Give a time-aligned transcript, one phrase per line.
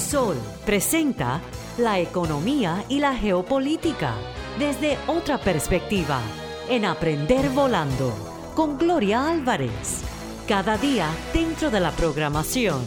[0.00, 1.42] Sol presenta
[1.76, 4.14] la economía y la geopolítica
[4.58, 6.20] desde otra perspectiva
[6.68, 8.12] en Aprender Volando
[8.56, 10.00] con Gloria Álvarez.
[10.48, 12.82] Cada día dentro de la programación.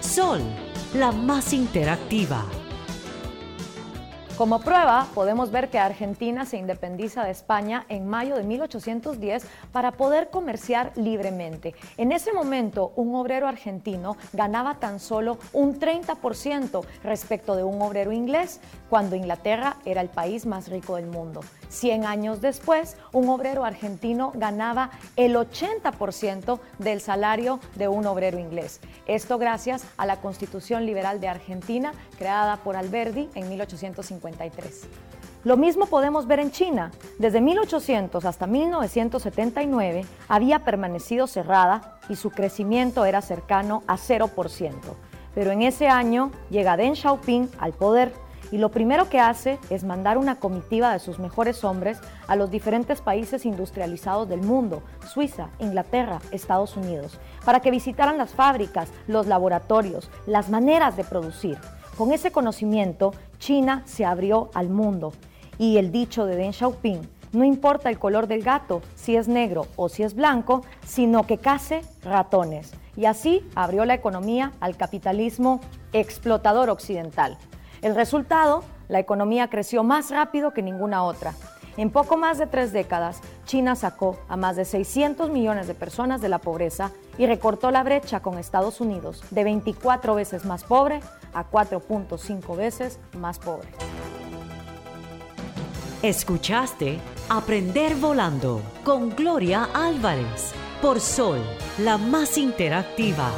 [0.00, 0.40] Sol,
[0.94, 2.44] la más interactiva.
[4.36, 9.92] Como prueba, podemos ver que Argentina se independiza de España en mayo de 1810 para
[9.92, 11.76] poder comerciar libremente.
[11.98, 18.10] En ese momento, un obrero argentino ganaba tan solo un 30% respecto de un obrero
[18.10, 18.60] inglés,
[18.94, 21.40] cuando Inglaterra era el país más rico del mundo.
[21.68, 28.78] 100 años después, un obrero argentino ganaba el 80% del salario de un obrero inglés.
[29.08, 34.82] Esto gracias a la Constitución Liberal de Argentina, creada por Alberdi en 1853.
[35.42, 36.92] Lo mismo podemos ver en China.
[37.18, 44.72] Desde 1800 hasta 1979 había permanecido cerrada y su crecimiento era cercano a 0%.
[45.34, 48.12] Pero en ese año llega Deng Xiaoping al poder
[48.54, 52.52] y lo primero que hace es mandar una comitiva de sus mejores hombres a los
[52.52, 54.80] diferentes países industrializados del mundo,
[55.12, 61.58] Suiza, Inglaterra, Estados Unidos, para que visitaran las fábricas, los laboratorios, las maneras de producir.
[61.98, 65.12] Con ese conocimiento, China se abrió al mundo
[65.58, 67.00] y el dicho de Deng Xiaoping,
[67.32, 71.38] no importa el color del gato, si es negro o si es blanco, sino que
[71.38, 72.72] case ratones.
[72.96, 75.60] Y así abrió la economía al capitalismo
[75.92, 77.36] explotador occidental.
[77.84, 81.34] El resultado, la economía creció más rápido que ninguna otra.
[81.76, 86.22] En poco más de tres décadas, China sacó a más de 600 millones de personas
[86.22, 91.00] de la pobreza y recortó la brecha con Estados Unidos de 24 veces más pobre
[91.34, 93.68] a 4.5 veces más pobre.
[96.00, 101.38] Escuchaste Aprender Volando con Gloria Álvarez por Sol,
[101.78, 103.30] la más interactiva.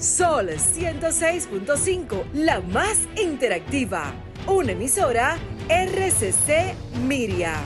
[0.00, 4.14] Sol 106.5, la más interactiva.
[4.46, 5.36] Una emisora
[5.68, 6.74] RCC
[7.06, 7.60] Miria.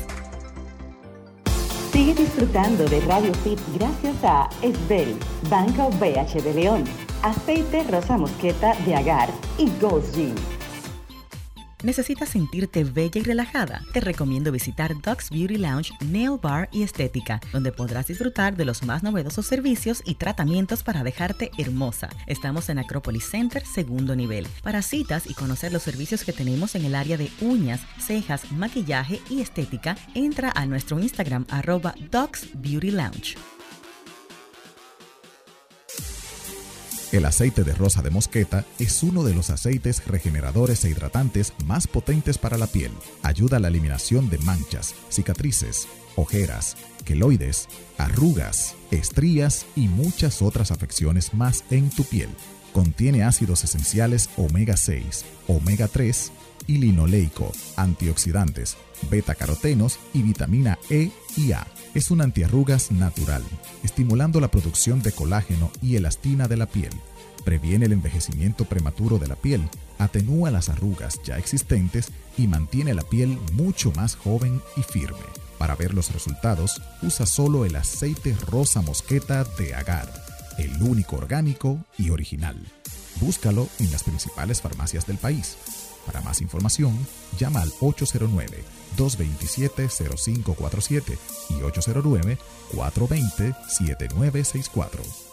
[1.91, 5.18] Sigue disfrutando de Radio Fit gracias a Esbel,
[5.50, 6.84] Banco BH de León,
[7.24, 10.16] Aceite Rosa Mosqueta de Agar y Ghost.
[11.81, 13.81] ¿Necesitas sentirte bella y relajada?
[13.93, 18.84] Te recomiendo visitar Docs Beauty Lounge, Nail Bar y Estética, donde podrás disfrutar de los
[18.84, 22.09] más novedosos servicios y tratamientos para dejarte hermosa.
[22.28, 24.46] Estamos en Acropolis Center, segundo nivel.
[24.61, 29.22] Para citas y conocer los servicios que tenemos en el área de uñas, cejas, maquillaje
[29.29, 33.37] y estética, entra a nuestro Instagram arroba Docs Beauty Lounge.
[37.11, 41.88] El aceite de rosa de mosqueta es uno de los aceites regeneradores e hidratantes más
[41.88, 42.91] potentes para la piel.
[43.23, 47.67] Ayuda a la eliminación de manchas, cicatrices, ojeras, queloides,
[47.97, 52.29] arrugas, estrías y muchas otras afecciones más en tu piel.
[52.73, 56.32] Contiene ácidos esenciales omega 6, omega 3
[56.67, 58.78] y linoleico, antioxidantes,
[59.09, 61.66] beta-carotenos y vitamina E y A.
[61.96, 63.44] Es un antiarrugas natural,
[63.84, 66.91] estimulando la producción de colágeno y elastina de la piel.
[67.44, 73.02] Previene el envejecimiento prematuro de la piel, atenúa las arrugas ya existentes y mantiene la
[73.02, 75.18] piel mucho más joven y firme.
[75.58, 80.14] Para ver los resultados, usa solo el aceite rosa mosqueta de agar,
[80.59, 82.56] el único orgánico y original.
[83.20, 85.58] Búscalo en las principales farmacias del país.
[86.06, 86.96] Para más información,
[87.38, 87.72] llama al
[88.97, 91.18] 809-227-0547
[91.50, 91.53] y
[92.74, 95.30] 809-420-7964.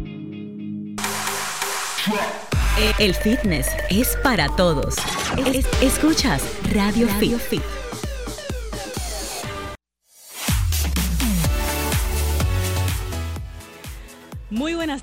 [2.99, 4.95] El fitness es para todos.
[5.81, 7.86] escuchas Radio, Radio Fit.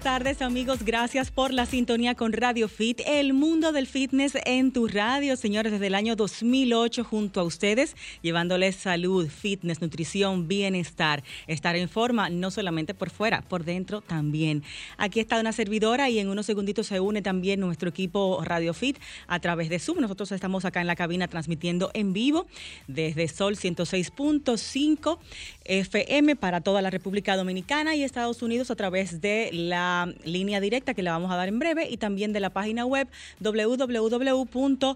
[0.04, 4.86] Tardes amigos, gracias por la sintonía con Radio Fit, el mundo del fitness en tu
[4.86, 11.74] radio, señores, desde el año 2008 junto a ustedes, llevándoles salud, fitness, nutrición, bienestar, estar
[11.74, 14.62] en forma, no solamente por fuera, por dentro también.
[14.98, 18.98] Aquí está una servidora y en unos segunditos se une también nuestro equipo Radio Fit
[19.26, 20.00] a través de Zoom.
[20.02, 22.46] Nosotros estamos acá en la cabina transmitiendo en vivo
[22.88, 25.18] desde Sol 106.5
[25.64, 29.93] FM para toda la República Dominicana y Estados Unidos a través de la
[30.24, 33.08] línea directa que le vamos a dar en breve y también de la página web
[33.40, 34.94] www.solfm.com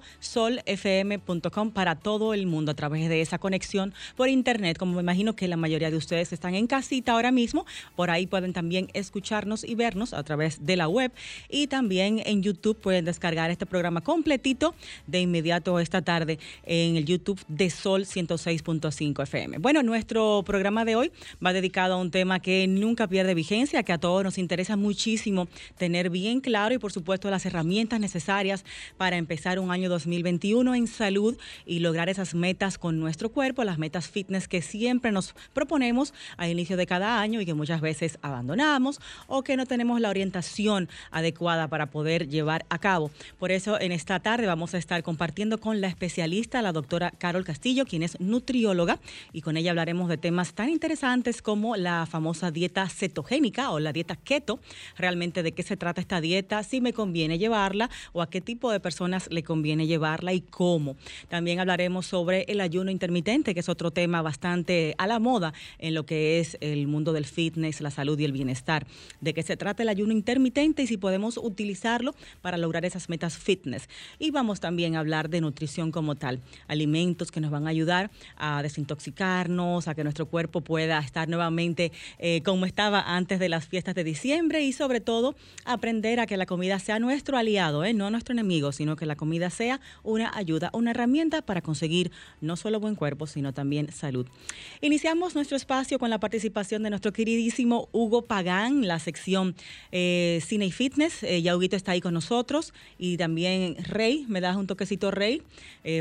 [1.71, 4.79] para todo el mundo a través de esa conexión por internet.
[4.79, 7.67] Como me imagino que la mayoría de ustedes están en casita ahora mismo,
[7.97, 11.13] por ahí pueden también escucharnos y vernos a través de la web
[11.49, 14.75] y también en YouTube pueden descargar este programa completito
[15.07, 19.59] de inmediato esta tarde en el YouTube de Sol 106.5 FM.
[19.59, 21.13] Bueno, nuestro programa de hoy
[21.45, 25.49] va dedicado a un tema que nunca pierde vigencia, que a todos nos interesa muchísimo
[25.77, 28.65] tener bien claro y por supuesto las herramientas necesarias
[28.97, 31.37] para empezar un año 2021 en salud
[31.67, 36.49] y lograr esas metas con nuestro cuerpo, las metas fitness que siempre nos proponemos al
[36.49, 40.89] inicio de cada año y que muchas veces abandonamos o que no tenemos la orientación
[41.11, 43.11] adecuada para poder llevar a cabo.
[43.39, 47.45] Por eso en esta tarde vamos a estar compartiendo con la especialista, la doctora Carol
[47.45, 49.01] Castillo, quien es nutrióloga,
[49.35, 53.93] y con ella hablaremos de temas tan interesantes como la famosa dieta cetogénica o la
[53.93, 54.61] dieta keto,
[54.97, 58.71] realmente de qué se trata esta dieta, si me conviene llevarla o a qué tipo
[58.71, 60.97] de personas le conviene llevarla y cómo.
[61.29, 65.95] También hablaremos sobre el ayuno intermitente, que es otro tema bastante a la moda en
[65.95, 68.87] lo que es el mundo del fitness, la salud y el bienestar.
[69.21, 73.39] De qué se trata el ayuno intermitente y si podemos utilizarlo para lograr esas metas
[73.39, 73.89] fitness.
[74.19, 78.11] Y vamos también a hablar de nutrición como tal, alimentos que nos van a ayudar
[78.37, 83.67] a desintoxicarnos, a que nuestro cuerpo pueda estar nuevamente eh, como estaba antes de las
[83.67, 85.35] fiestas de diciembre sobre todo
[85.65, 87.95] aprender a que la comida sea nuestro aliado, ¿eh?
[87.95, 92.11] no nuestro enemigo, sino que la comida sea una ayuda, una herramienta para conseguir
[92.41, 94.27] no solo buen cuerpo, sino también salud.
[94.81, 99.55] Iniciamos nuestro espacio con la participación de nuestro queridísimo Hugo Pagán, la sección
[99.93, 101.21] eh, Cine y Fitness.
[101.43, 105.43] ya Huguito está ahí con nosotros y también Rey, me das un toquecito Rey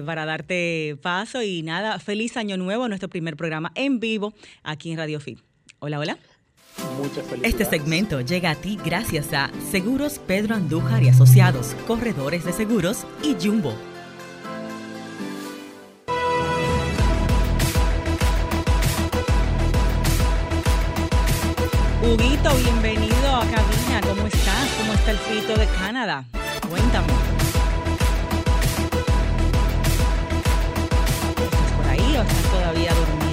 [0.06, 4.98] para darte paso y nada, feliz año nuevo, nuestro primer programa en vivo aquí en
[4.98, 5.39] Radio Fit.
[5.80, 6.18] Hola, hola.
[7.43, 13.05] Este segmento llega a ti gracias a Seguros Pedro Andújar y Asociados, Corredores de Seguros
[13.24, 13.74] y Jumbo.
[22.03, 24.01] Huguito, bienvenido a cabina.
[24.07, 24.69] ¿Cómo estás?
[24.79, 26.25] ¿Cómo está el frito de Canadá?
[26.69, 27.07] Cuéntame.
[31.43, 33.26] ¿Estás por ahí o estás todavía durmiendo?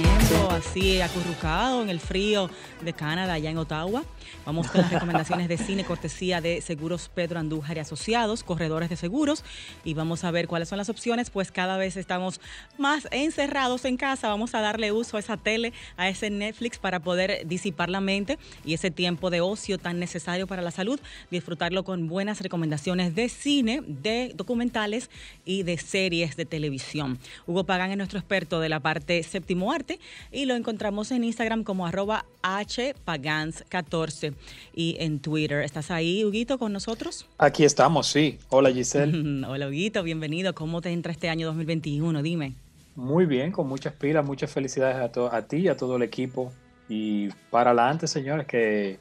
[0.55, 2.49] Así acurrucado en el frío
[2.81, 4.03] de Canadá, allá en Ottawa.
[4.45, 8.95] Vamos con las recomendaciones de cine, cortesía de Seguros Pedro Andújar y Asociados, corredores de
[8.95, 9.43] seguros,
[9.83, 12.39] y vamos a ver cuáles son las opciones, pues cada vez estamos
[12.77, 16.99] más encerrados en casa, vamos a darle uso a esa tele, a ese Netflix para
[16.99, 20.99] poder disipar la mente y ese tiempo de ocio tan necesario para la salud,
[21.31, 25.09] disfrutarlo con buenas recomendaciones de cine, de documentales
[25.45, 27.19] y de series de televisión.
[27.47, 29.99] Hugo Pagán es nuestro experto de la parte séptimo arte
[30.31, 34.33] y lo encontramos en Instagram como arroba hpagans14
[34.73, 35.61] y en Twitter.
[35.61, 37.27] ¿Estás ahí, Huguito, con nosotros?
[37.37, 38.39] Aquí estamos, sí.
[38.49, 39.45] Hola, Giselle.
[39.47, 40.55] Hola, Huguito, bienvenido.
[40.55, 42.21] ¿Cómo te entra este año 2021?
[42.21, 42.53] Dime.
[42.95, 46.53] Muy bien, con muchas pilas, muchas felicidades a, a ti y a todo el equipo
[46.87, 48.99] y para adelante, señores, que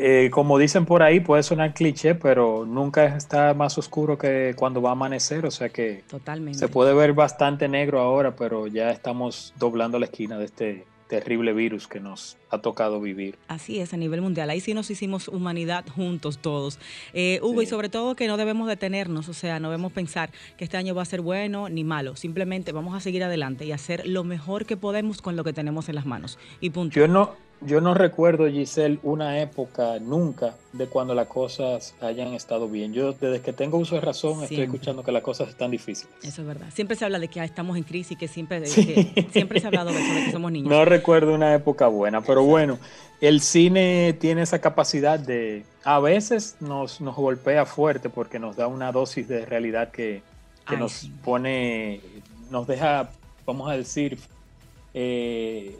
[0.00, 4.80] eh, como dicen por ahí, puede sonar cliché, pero nunca está más oscuro que cuando
[4.80, 6.56] va a amanecer, o sea que Totalmente.
[6.56, 11.52] se puede ver bastante negro ahora, pero ya estamos doblando la esquina de este terrible
[11.52, 13.38] virus que nos ha tocado vivir.
[13.48, 14.50] Así es, a nivel mundial.
[14.50, 16.78] Ahí sí nos hicimos humanidad juntos todos.
[17.12, 20.64] Eh, Hugo, y sobre todo que no debemos detenernos, o sea, no debemos pensar que
[20.64, 22.14] este año va a ser bueno ni malo.
[22.14, 25.88] Simplemente vamos a seguir adelante y hacer lo mejor que podemos con lo que tenemos
[25.88, 26.38] en las manos.
[26.60, 26.94] Y punto.
[26.94, 32.68] Yo no, yo no recuerdo, Giselle, una época nunca de cuando las cosas hayan estado
[32.68, 32.92] bien.
[32.92, 36.12] Yo desde que tengo uso de razón estoy escuchando que las cosas están difíciles.
[36.22, 36.68] Eso es verdad.
[36.72, 39.68] Siempre se habla de que ah, estamos en crisis, que siempre, que siempre se ha
[39.68, 40.70] hablado de eso, de que somos niños.
[40.70, 42.78] No recuerdo una época buena, pero bueno,
[43.20, 48.68] el cine tiene esa capacidad de, a veces nos, nos golpea fuerte porque nos da
[48.68, 50.22] una dosis de realidad que,
[50.66, 51.12] que Ay, nos sí.
[51.24, 52.00] pone,
[52.50, 53.10] nos deja,
[53.44, 54.18] vamos a decir,
[54.94, 55.76] eh,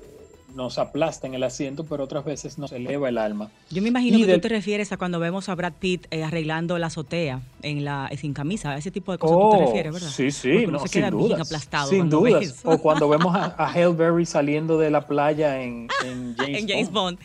[0.58, 3.48] nos aplasta en el asiento, pero otras veces nos eleva el alma.
[3.70, 6.06] Yo me imagino Y que de- tú te refieres a cuando vemos a Brad Pitt
[6.10, 9.56] eh, arreglando la azotea en la sin camisa, a ese tipo de cosas tú te
[9.56, 10.08] Oh, refieres, ¿verdad?
[10.10, 11.40] Sí, sí, Porque no, se sin queda bien dudas.
[11.46, 12.60] aplastado Sin dudas.
[12.64, 16.68] O cuando vemos a, a Halle Berry saliendo de la playa en, en James, en
[16.68, 17.18] James Bond.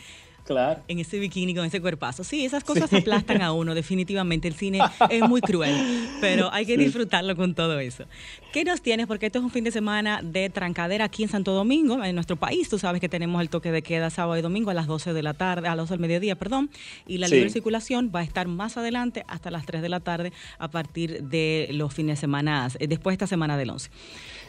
[0.45, 0.81] Claro.
[0.89, 2.23] En ese bikini con ese cuerpazo.
[2.25, 4.47] Sí, esas cosas aplastan a uno, definitivamente.
[4.47, 5.73] El cine es muy cruel,
[6.19, 6.83] pero hay que Sí.
[6.83, 8.03] disfrutarlo con todo eso.
[8.51, 9.07] ¿Qué nos tienes?
[9.07, 12.35] Porque esto es un fin de semana de trancadera aquí en Santo Domingo, en nuestro
[12.35, 12.67] país.
[12.69, 15.23] Tú sabes que tenemos el toque de queda sábado y domingo a las 12 de
[15.23, 16.69] la tarde, a las 12 del mediodía, perdón.
[17.07, 17.35] Y la Sí.
[17.35, 21.23] libre circulación va a estar más adelante hasta las 3 de la tarde a partir
[21.23, 23.89] de los fines de semana, eh, después de esta semana del 11.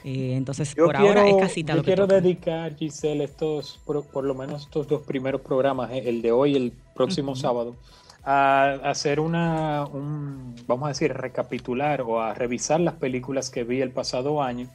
[0.04, 2.20] Eh, entonces, Yo por quiero, ahora es casita yo lo que quiero toca.
[2.20, 6.52] dedicar, Giselle, estos, por, por lo menos estos dos primeros programas, eh, el de hoy
[6.52, 7.74] y el próximo sábado,
[8.22, 13.64] a, a hacer una, un, vamos a decir, recapitular o a revisar las películas que
[13.64, 14.68] vi el pasado año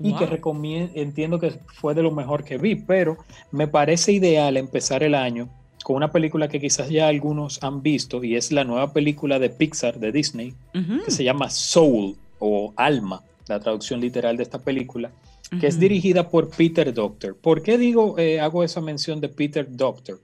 [0.00, 0.34] y que Wow.
[0.36, 3.16] recomien- entiendo que fue de lo mejor que vi, pero
[3.52, 5.48] me parece ideal empezar el año
[5.84, 9.50] con una película que quizás ya algunos han visto y es la nueva película de
[9.50, 10.54] Pixar, de Disney,
[11.04, 15.10] que se llama Soul o Alma, la traducción literal de esta película,
[15.60, 17.36] que es dirigida por Peter Doctor.
[17.36, 20.20] ¿Por qué digo, eh, hago esa mención de Peter Doctor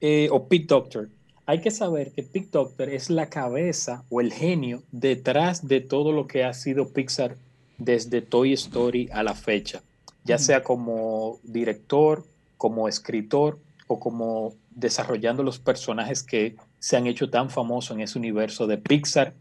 [0.00, 1.08] eh, o Pete Doctor?
[1.46, 6.12] Hay que saber que Pete Doctor es la cabeza o el genio detrás de todo
[6.12, 7.36] lo que ha sido Pixar
[7.78, 9.82] desde Toy Story a la fecha,
[10.24, 12.24] ya sea como director,
[12.56, 18.18] como escritor o como desarrollando los personajes que se han hecho tan famosos en ese
[18.18, 19.34] universo de Pixar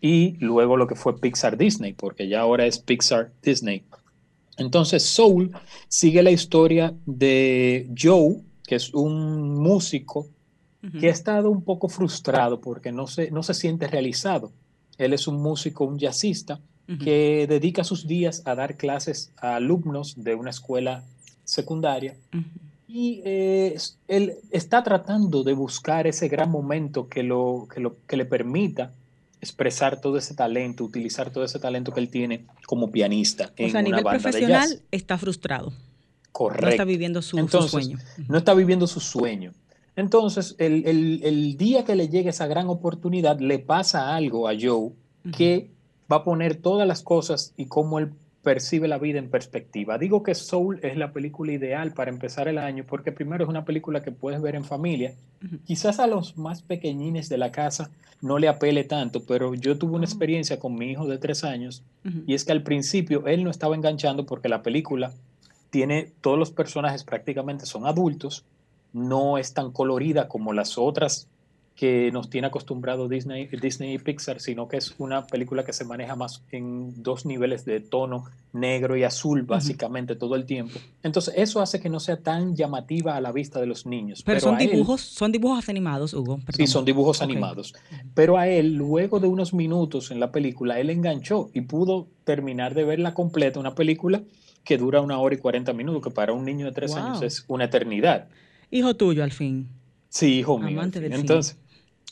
[0.00, 3.84] y luego lo que fue Pixar Disney, porque ya ahora es Pixar Disney.
[4.56, 5.52] Entonces, Soul
[5.88, 10.26] sigue la historia de Joe, que es un músico
[10.98, 14.52] que ha estado un poco frustrado porque no se, no se siente realizado.
[14.96, 16.60] Él es un músico, un jazzista,
[17.02, 21.04] que dedica sus días a dar clases a alumnos de una escuela
[21.44, 22.16] secundaria.
[22.88, 23.76] Y eh,
[24.08, 28.92] él está tratando de buscar ese gran momento que, lo, que, lo, que le permita
[29.40, 33.70] expresar todo ese talento, utilizar todo ese talento que él tiene como pianista O en
[33.70, 34.82] sea, a una nivel banda de profesional jazz.
[34.90, 35.72] está frustrado.
[36.32, 36.64] Correcto.
[36.66, 37.98] No está viviendo su, su Entonces, sueño.
[38.28, 39.52] No está viviendo su sueño.
[39.94, 44.52] Entonces, el, el- el día que le llegue esa gran oportunidad, le pasa algo a
[44.60, 44.90] Joe
[45.36, 45.70] que
[46.10, 48.10] va a poner todas las cosas y cómo él
[48.46, 49.98] percibe la vida en perspectiva.
[49.98, 53.64] Digo que Soul es la película ideal para empezar el año porque primero es una
[53.64, 55.14] película que puedes ver en familia.
[55.64, 57.90] Quizás a los más pequeñines de la casa
[58.22, 60.10] no le apele tanto, pero yo tuve una Ah.
[60.12, 61.82] experiencia con mi hijo de tres años
[62.24, 65.10] y es que al principio él no estaba enganchando porque la película
[65.70, 68.44] tiene todos los personajes prácticamente son adultos,
[68.92, 71.26] no es tan colorida como las otras
[71.76, 75.84] que nos tiene acostumbrado Disney, Disney y Pixar, sino que es una película que se
[75.84, 80.78] maneja más en dos niveles de tono negro y azul básicamente todo el tiempo.
[81.02, 84.22] Entonces eso hace que no sea tan llamativa a la vista de los niños.
[84.24, 86.40] Pero, son él- dibujos, son dibujos animados, Hugo.
[86.56, 87.74] Sí, son dibujos animados.
[88.14, 92.72] Pero a él, luego de unos minutos en la película, él enganchó y pudo terminar
[92.74, 94.22] de verla completa, una película
[94.64, 97.00] que dura una hora y cuarenta minutos, que para un niño de tres Wow.
[97.04, 98.28] años es una eternidad.
[98.70, 99.68] Hijo tuyo, al fin.
[100.08, 100.78] Sí, hijo mío.
[100.78, 101.40] Amante del cine.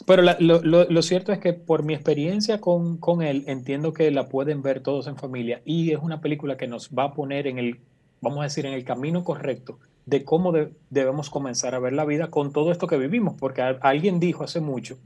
[0.06, 3.92] Pero la- lo, lo- lo cierto es que por mi experiencia con, con él, entiendo
[3.92, 7.12] que la pueden ver todos en familia y es una película que nos va a
[7.14, 7.80] poner en el,
[8.20, 12.04] vamos a decir, en el camino correcto de cómo de- debemos comenzar a ver la
[12.04, 14.98] vida con todo esto que vivimos, porque a- alguien dijo hace mucho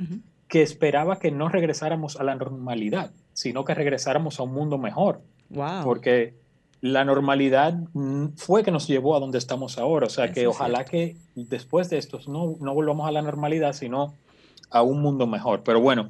[0.48, 5.20] que esperaba que no regresáramos a la normalidad, sino que regresáramos a un mundo mejor,
[5.50, 5.84] Wow.
[5.84, 6.34] porque
[6.80, 7.74] la normalidad
[8.36, 11.90] fue que nos llevó a donde estamos ahora, o sea Eso que ojalá que después
[11.90, 14.14] de esto no, no volvamos a la normalidad, sino
[14.70, 15.62] a un mundo mejor.
[15.64, 16.08] Pero bueno,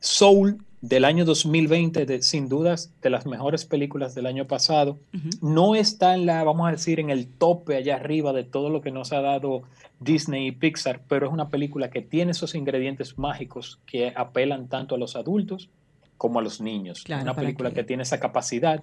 [0.00, 4.98] Soul del año 2020, de, sin dudas, de las mejores películas del año pasado.
[5.40, 8.82] No está en la, vamos a decir, en el tope allá arriba de todo lo
[8.82, 9.62] que nos ha dado
[10.00, 14.94] Disney y Pixar, pero es una película que tiene esos ingredientes mágicos que apelan tanto
[14.94, 15.70] a los adultos
[16.18, 17.04] como a los niños.
[17.08, 17.82] una película que...
[17.82, 18.82] tiene esa capacidad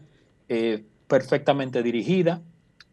[0.49, 2.41] eh, perfectamente dirigida,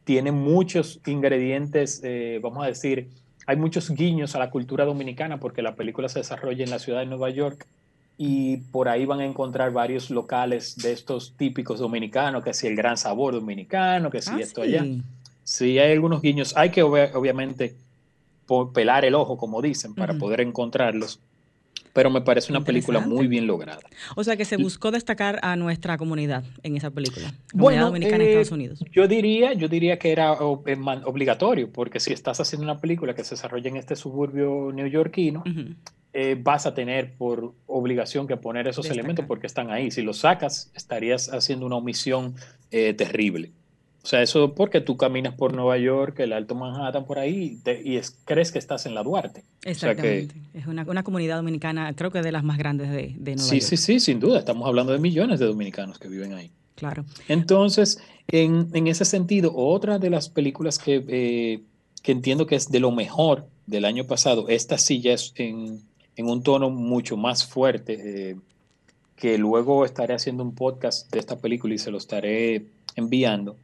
[0.04, 3.08] tiene muchos ingredientes, eh, vamos a decir,
[3.48, 7.00] hay muchos guiños a la cultura dominicana porque la película se desarrolla en la ciudad
[7.00, 7.66] de Nueva York
[8.18, 12.76] y por ahí van a encontrar varios locales de estos típicos dominicanos, que si el
[12.76, 14.84] gran sabor dominicano, que si ah, esto allá.
[15.44, 16.54] Sí, hay algunos guiños.
[16.58, 17.74] Hay que obviamente
[18.74, 21.18] pelar el ojo, como dicen, para poder encontrarlos.
[21.98, 23.80] Pero me parece una película muy bien lograda.
[24.14, 27.34] O sea que se buscó destacar a nuestra comunidad en esa película.
[27.50, 28.84] Comunidad dominicana en Estados eh, Unidos.
[28.92, 33.30] Yo diría, yo diría que era obligatorio, porque si estás haciendo una película que se
[33.30, 35.42] desarrolla en este suburbio neoyorquino,
[36.12, 39.90] eh, vas a tener por obligación que poner esos elementos porque están ahí.
[39.90, 42.36] Si los sacas, estarías haciendo una omisión
[42.70, 43.50] eh, terrible.
[44.02, 48.00] O sea, eso porque tú caminas por Nueva York, el Alto Manhattan, por ahí, y
[48.24, 49.44] crees que estás en la Duarte.
[49.64, 50.34] Exactamente.
[50.54, 53.60] es una, una, comunidad dominicana, creo que de las más grandes de, de Nueva sí,
[53.60, 53.68] York.
[53.68, 54.38] Sí, sí, sí, sin duda.
[54.38, 56.50] Estamos hablando de millones de dominicanos que viven ahí.
[56.76, 57.04] Claro.
[57.26, 61.62] Entonces, en, en ese sentido, otra de las películas que, eh,
[62.02, 65.82] que entiendo que es de lo mejor del año pasado, esta sí ya es en,
[66.16, 68.36] en un tono mucho más fuerte, eh,
[69.16, 73.56] que luego estaré haciendo un podcast de esta película y se lo estaré enviando.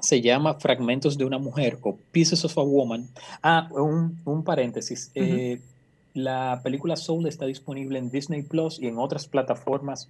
[0.00, 3.08] Se llama Fragmentos de una mujer o Pieces of a Woman.
[3.42, 5.10] Ah, un, paréntesis.
[5.14, 5.60] Eh,
[6.14, 10.08] la película Soul está disponible en Disney Plus y en otras plataformas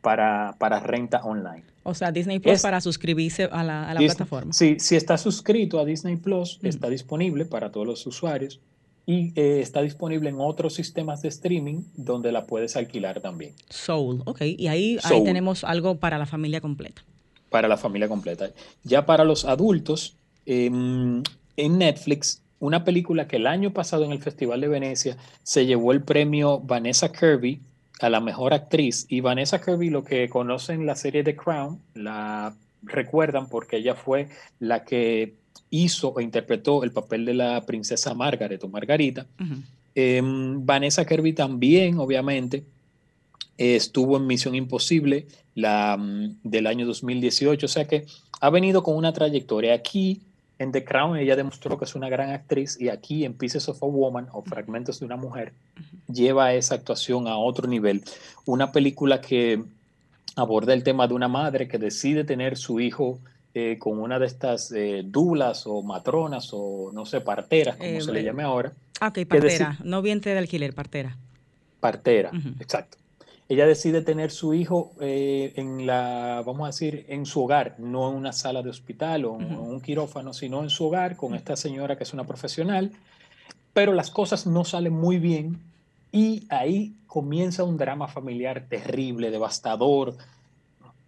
[0.00, 1.64] para, para renta online.
[1.82, 4.52] O sea, Disney Plus para suscribirse a la, plataforma.
[4.52, 8.60] Sí, si está suscrito a Disney Plus, está disponible para todos los usuarios
[9.06, 13.54] y eh, está disponible en otros sistemas de streaming donde la puedes alquilar también.
[13.68, 14.42] Soul, ok.
[14.42, 17.02] Y ahí, ahí tenemos algo para la familia completa.
[17.50, 18.50] Para la familia completa.
[18.84, 20.16] Ya para los adultos,
[20.46, 21.22] em,
[21.56, 25.92] en Netflix, una película que el año pasado en el Festival de Venecia se llevó
[25.92, 27.60] el premio Vanessa Kirby
[28.00, 29.06] a la mejor actriz.
[29.08, 34.28] Y Vanessa Kirby, lo que conocen la serie The Crown, la recuerdan porque ella fue
[34.58, 35.34] la que
[35.70, 39.26] hizo o interpretó el papel de la princesa Margaret o Margarita.
[39.94, 42.64] Em, Vanessa Kirby también, obviamente,
[43.60, 48.06] estuvo en Misión Imposible la, mm, del año 2018, o sea que
[48.40, 49.74] ha venido con una trayectoria.
[49.74, 50.22] Aquí
[50.58, 53.82] en The Crown ella demostró que es una gran actriz y aquí en Pieces of
[53.82, 55.52] a Woman o Fragmentos de una Mujer
[56.10, 58.02] lleva esa actuación a otro nivel.
[58.46, 59.62] Una película que
[60.36, 63.18] aborda el tema de una madre que decide tener su hijo
[63.52, 68.12] eh, con una de estas eh, dulas o matronas o no sé, parteras, como se
[68.12, 68.72] le eh, llame ahora.
[69.00, 71.16] Ah, ok, partera, no vientre de alquiler, partera.
[71.80, 72.96] Partera, exacto.
[73.50, 78.14] Ella decide tener su hijo en la, vamos a decir, en su hogar, no en
[78.14, 81.98] una sala de hospital o en un quirófano, sino en su hogar con esta señora
[81.98, 82.92] que es una profesional,
[83.72, 85.58] pero las cosas no salen muy bien
[86.12, 90.16] y ahí comienza un drama familiar terrible, devastador,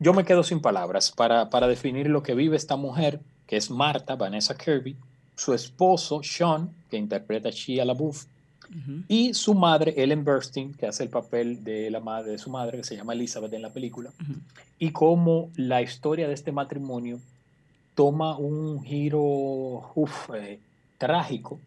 [0.01, 1.13] yo me quedo sin palabras.
[1.13, 4.97] Para, definir lo que vive esta mujer, que es Marta, Vanessa Kirby,
[5.37, 8.25] su esposo, Sean, que interpreta a Shia LaBeouf,
[9.09, 12.79] y su madre, Ellen Burstyn, que hace el papel de la madre de su madre,
[12.79, 14.11] que se llama Elizabeth en la película,
[14.79, 17.21] y cómo la historia de este matrimonio
[17.95, 19.83] toma un giro
[20.35, 20.59] eh,
[20.99, 21.61] trágico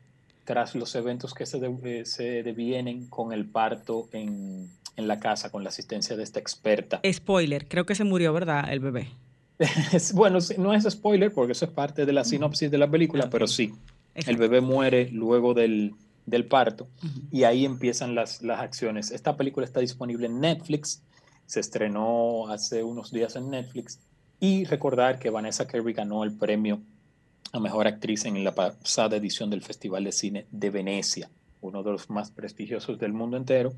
[0.46, 5.52] tras los eventos que se, eh, se devienen con el parto en, en la casa
[5.52, 7.02] con la asistencia de esta experta.
[7.12, 8.72] Spoiler, creo que se murió, ¿verdad?
[8.72, 9.10] El bebé.
[10.14, 13.48] bueno, no es spoiler porque eso es parte de la sinopsis de la película, pero
[13.48, 13.74] sí,
[14.14, 15.94] el bebé muere luego del,
[16.48, 16.88] parto
[17.32, 19.12] y ahí empiezan las, las acciones.
[19.12, 21.02] Esta película está disponible en Netflix,
[21.46, 24.00] se estrenó hace unos días en Netflix
[24.40, 26.82] y recordar que Vanessa Kirby ganó el premio
[27.52, 31.30] a Mejor Actriz en la pasada edición del Festival de Cine de Venecia
[31.66, 33.74] uno de los más prestigiosos del mundo entero.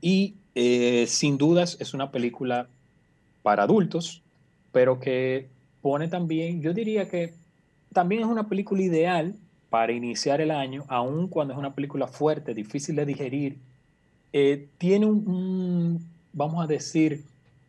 [0.00, 2.68] Y eh, sin dudas es una película
[3.42, 4.22] para adultos,
[4.72, 5.48] pero que
[5.80, 7.34] pone también, yo diría que
[7.92, 9.34] también es una película ideal
[9.72, 13.56] para iniciar el año, aun cuando es una película fuerte, difícil de digerir.
[14.30, 17.24] Eh, tiene un, vamos a decir,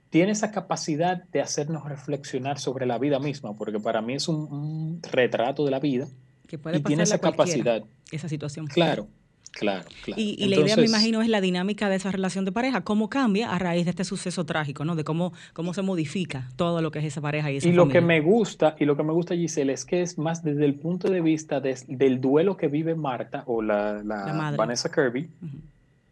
[0.10, 5.00] tiene esa capacidad de hacernos reflexionar sobre la vida misma, porque para mí es un,
[5.14, 6.10] retrato de la vida.
[6.46, 7.82] Que puede y tiene esa capacidad.
[8.12, 8.68] Esa situación.
[8.68, 9.08] Claro,
[9.54, 10.20] Claro, claro.
[10.20, 13.52] Y, la idea, me imagino, es la dinámica de esa relación de pareja, cómo cambia
[13.52, 14.96] a raíz de este suceso trágico, ¿no?
[14.96, 17.88] De cómo, cómo se modifica todo lo que es esa pareja y esa Y lo
[17.88, 20.74] que me gusta, y lo que me gusta, Giselle, es que es más desde el
[20.74, 25.30] punto de vista del duelo que vive Marta o la, la, Vanessa Kirby,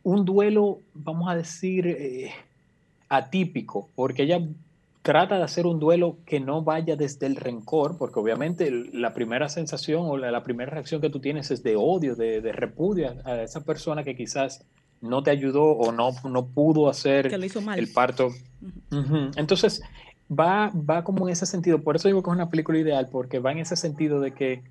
[0.04, 2.32] un duelo, vamos a decir, eh,
[3.10, 4.39] atípico, porque ella
[5.02, 9.50] trata de hacer un duelo que no vaya desde el rencor, porque obviamente la primera
[9.50, 13.64] sensación o la, primera reacción que tú tienes es de odio, de, repudio a esa
[13.64, 14.64] persona que quizás
[15.02, 18.30] no te ayudó o no, no pudo hacer el parto.
[19.36, 19.82] Entonces,
[20.32, 23.40] va, va como en ese sentido, por eso digo que es una película ideal, porque
[23.40, 24.62] va en ese sentido de que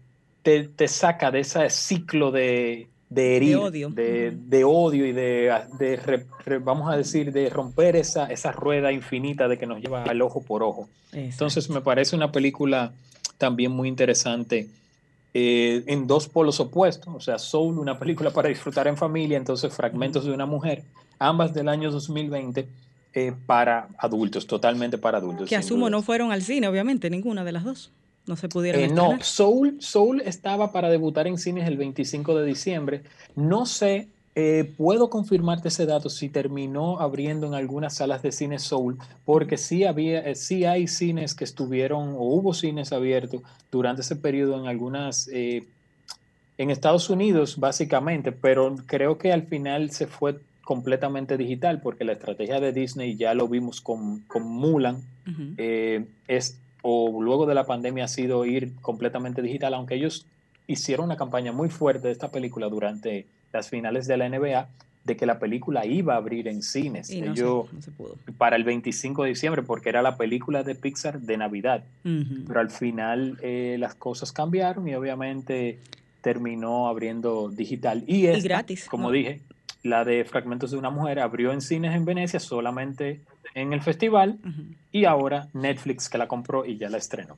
[0.43, 5.53] te, te saca de ese ciclo de, de herir, de odio, de, odio y de,
[6.63, 10.43] vamos a decir, de romper esa, esa rueda infinita de que nos lleva al ojo
[10.43, 10.89] por ojo.
[11.13, 12.93] Entonces me parece una película
[13.37, 14.69] también muy interesante
[15.35, 19.73] eh, en dos polos opuestos, o sea, Soul, una película para disfrutar en familia, entonces
[19.75, 20.85] Fragmentos de una mujer,
[21.19, 22.69] ambas del año 2020.
[23.13, 25.49] Eh, para adultos, totalmente para adultos.
[25.49, 27.91] Que asumo no fueron al cine, obviamente, ninguna de las dos
[28.27, 28.83] no se pudieron.
[28.83, 33.03] Eh, no, Soul, Soul estaba para debutar en cines el 25 de diciembre.
[33.35, 38.59] No sé, eh, puedo confirmarte ese dato si terminó abriendo en algunas salas de cine
[38.59, 44.03] Soul, porque sí había, eh, sí hay cines que estuvieron o hubo cines abiertos durante
[44.03, 45.67] ese periodo en algunas, en
[46.57, 52.61] Estados Unidos básicamente, pero creo que al final se fue completamente digital porque la estrategia
[52.61, 55.03] de Disney ya lo vimos con, con Mulan,
[56.29, 60.27] es o luego de la pandemia ha sido ir completamente digital, aunque ellos
[60.67, 64.69] hicieron una campaña muy fuerte de esta película durante las finales de la NBA,
[65.05, 67.11] de que la película iba a abrir en cines.
[68.39, 71.85] Para el 25 de diciembre, porque era la película de Pixar de Navidad.
[72.03, 75.79] Pero al final eh, las cosas cambiaron y obviamente
[76.21, 78.05] terminó abriendo digital.
[78.07, 78.87] Y, es gratis.
[78.89, 79.41] Como dije,
[79.83, 83.21] la de Fragmentos de una Mujer abrió en cines en Venecia solamente
[83.55, 84.39] en el festival
[84.93, 87.37] y ahora Netflix que la compró y ya la estrenó.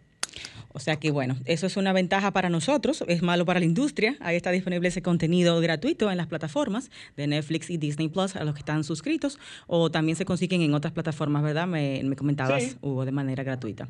[0.74, 4.16] O sea que bueno, eso es una ventaja para nosotros, es malo para la industria.
[4.20, 8.44] Ahí está disponible ese contenido gratuito en las plataformas de Netflix y Disney Plus a
[8.44, 11.66] los que están suscritos o también se consiguen en otras plataformas, ¿verdad?
[11.66, 13.88] Me, comentabas, Hugo, de manera gratuita.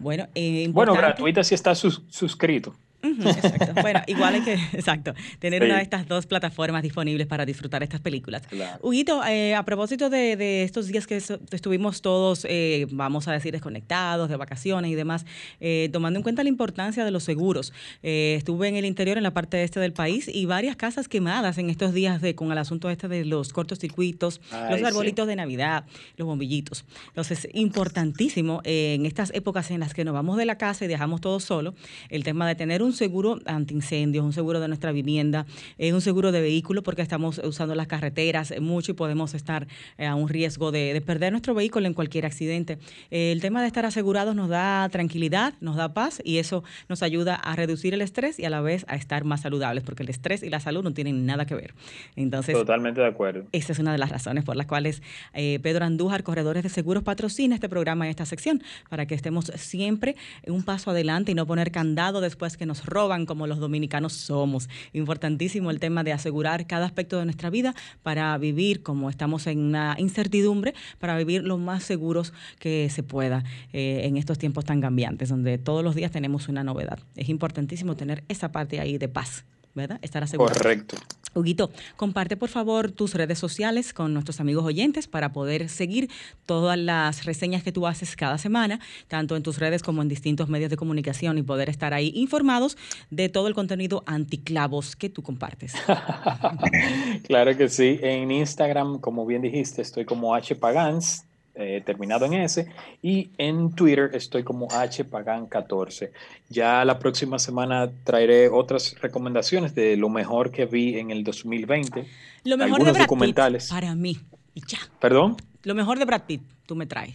[0.00, 3.80] Bueno, eh, bueno, gratuita si estás suscrito exacto.
[3.80, 8.00] Bueno, igual hay que, exacto, tener una de estas dos plataformas disponibles para disfrutar estas
[8.00, 8.42] películas.
[8.82, 14.28] Huguito, eh, a propósito de, estos días que estuvimos todos, eh, vamos a decir, desconectados,
[14.28, 15.26] de vacaciones y demás,
[15.60, 17.72] eh, tomando en cuenta la importancia de los seguros.
[18.02, 21.70] estuve en el interior, en la parte este del país, y varias casas quemadas en
[21.70, 25.84] estos días de, con el asunto este de los cortocircuitos, los arbolitos de Navidad,
[26.16, 26.84] los bombillitos.
[27.08, 31.20] Entonces, importantísimo en estas épocas en las que nos vamos de la casa y dejamos
[31.20, 31.74] todo solo,
[32.08, 35.46] el tema de tener un seguro antiincendios, un seguro de nuestra vivienda,
[35.78, 39.66] eh, un seguro de vehículo porque estamos usando las carreteras mucho y podemos estar
[39.98, 42.78] eh, a un riesgo de, perder nuestro vehículo en cualquier accidente.
[43.10, 47.02] Eh, el tema de estar asegurados nos da tranquilidad, nos da paz y eso nos
[47.02, 50.08] ayuda a reducir el estrés y a la vez a estar más saludables porque el
[50.08, 51.74] estrés y la salud no tienen nada que ver.
[52.16, 53.44] Entonces, totalmente de acuerdo.
[53.52, 57.54] Esa es una de las razones por las cuales Pedro Andújar, Corredores de Seguros, patrocina
[57.54, 61.70] este programa y esta sección para que estemos siempre un paso adelante y no poner
[61.70, 64.68] candado después que nos roban como los dominicanos somos.
[64.92, 69.58] Importantísimo el tema de asegurar cada aspecto de nuestra vida para vivir como estamos en
[69.58, 74.80] una incertidumbre, para vivir lo más seguros que se pueda eh, en estos tiempos tan
[74.80, 76.98] cambiantes, donde todos los días tenemos una novedad.
[77.16, 79.44] Es importantísimo tener esa parte ahí de paz.
[79.74, 79.98] ¿verdad?
[80.02, 80.58] Estar asegurado.
[80.58, 80.96] Correcto.
[81.36, 86.08] Huguito, comparte por favor tus redes sociales con nuestros amigos oyentes para poder seguir
[86.46, 90.48] todas las reseñas que tú haces cada semana, tanto en tus redes como en distintos
[90.48, 92.78] medios de comunicación y poder estar ahí informados
[93.10, 95.74] de todo el contenido anticlavos que tú compartes.
[97.24, 97.98] claro que sí.
[98.02, 101.25] En Instagram, como bien dijiste, estoy como hpagans,
[101.58, 102.66] eh, terminado en S,
[103.02, 106.10] y en Twitter estoy como hpagan14.
[106.50, 112.06] Ya la próxima semana traeré otras recomendaciones de lo mejor que vi en el 2020.
[112.44, 113.70] Lo mejor de Brad documentales.
[113.70, 114.18] para mí.
[114.54, 114.78] Y ya.
[115.00, 115.36] ¿Perdón?
[115.62, 117.14] Lo mejor de Brad Pitt, tú me traes.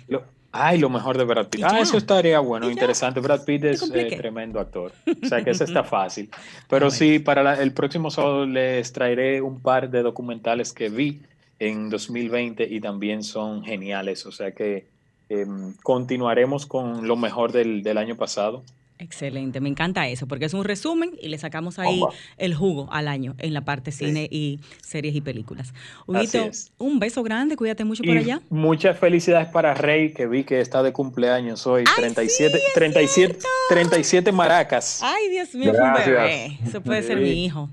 [0.51, 1.63] ay, lo mejor de Brad Pitt.
[1.63, 3.19] Ah, eso estaría bueno, interesante.
[3.19, 4.91] Brad Pitt es eh, tremendo actor.
[5.23, 6.29] O sea que eso está fácil.
[6.67, 11.21] Pero sí, para el próximo sábado les traeré un par de documentales que vi
[11.61, 14.25] en 2020 y también son geniales.
[14.25, 14.87] O sea que
[15.29, 18.63] em, continuaremos con lo mejor del, año pasado.
[18.97, 22.01] Excelente, me encanta eso, porque es un resumen y le sacamos ahí
[22.37, 25.73] el jugo al año en la parte cine y series y películas.
[26.05, 28.41] Huguito, un beso grande, cuídate mucho por allá.
[28.49, 35.01] Muchas felicidades para Rey, que vi que está de cumpleaños hoy, 37, 37, 37 maracas.
[35.03, 36.59] Ay, Dios mío, un bebé.
[36.63, 37.69] Eso puede ser mi hijo.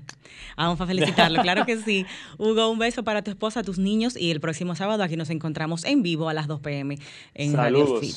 [0.59, 2.05] Vamos a felicitarlo, claro que sí.
[2.37, 5.85] Hugo, un beso para tu esposa, tus niños y el próximo sábado aquí nos encontramos
[5.85, 6.99] en vivo a las 2 pm
[7.33, 8.15] en Radio Fit.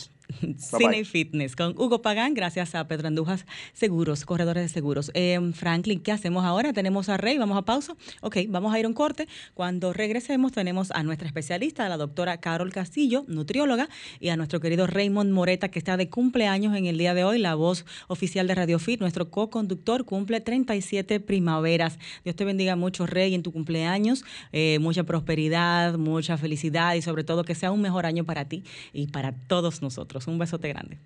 [0.56, 5.10] Cine y Fitness con Hugo Pagán, gracias a Pedro Andujas Seguros, corredores de seguros.
[5.14, 6.72] Eh, Franklin, ¿qué hacemos ahora?
[6.72, 7.96] Tenemos a Rey, vamos a pausa.
[8.20, 9.28] Ok, vamos a ir a un corte.
[9.54, 13.88] Cuando regresemos tenemos a nuestra especialista, la doctora Carol Castillo, nutrióloga,
[14.20, 17.38] y a nuestro querido Raymond Moreta, que está de cumpleaños en el día de hoy,
[17.38, 21.98] la voz oficial de Radio Fit, nuestro co-conductor, cumple 37 primaveras.
[22.24, 24.24] Dios te bendiga mucho, Rey, en tu cumpleaños.
[24.52, 28.64] Eh, mucha prosperidad, mucha felicidad y sobre todo que sea un mejor año para ti
[28.92, 30.21] y para todos nosotros.
[30.26, 30.98] Un besote grande.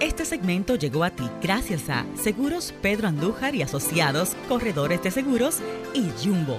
[0.00, 5.60] Este segmento llegó a ti gracias a Seguros Pedro Andújar y Asociados, Corredores de Seguros
[5.94, 6.58] y Jumbo.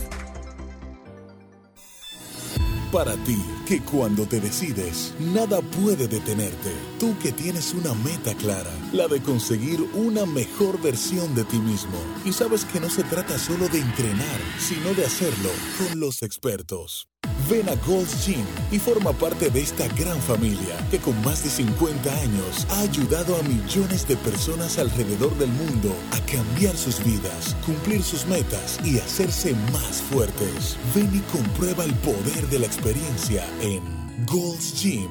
[2.91, 3.37] Para ti,
[3.69, 6.73] que cuando te decides, nada puede detenerte.
[6.99, 11.99] Tú que tienes una meta clara, la de conseguir una mejor versión de ti mismo.
[12.25, 17.09] Y sabes que no se trata solo de entrenar, sino de hacerlo con los expertos.
[17.49, 21.51] Ven a Gold's Gym y forma parte de esta gran familia que con más de
[21.51, 27.55] 50 años ha ayudado a millones de personas alrededor del mundo a cambiar sus vidas,
[27.67, 30.79] cumplir sus metas y hacerse más fuertes.
[30.95, 33.83] Ven y comprueba el poder de la experiencia en
[34.27, 35.11] Gold's Gym.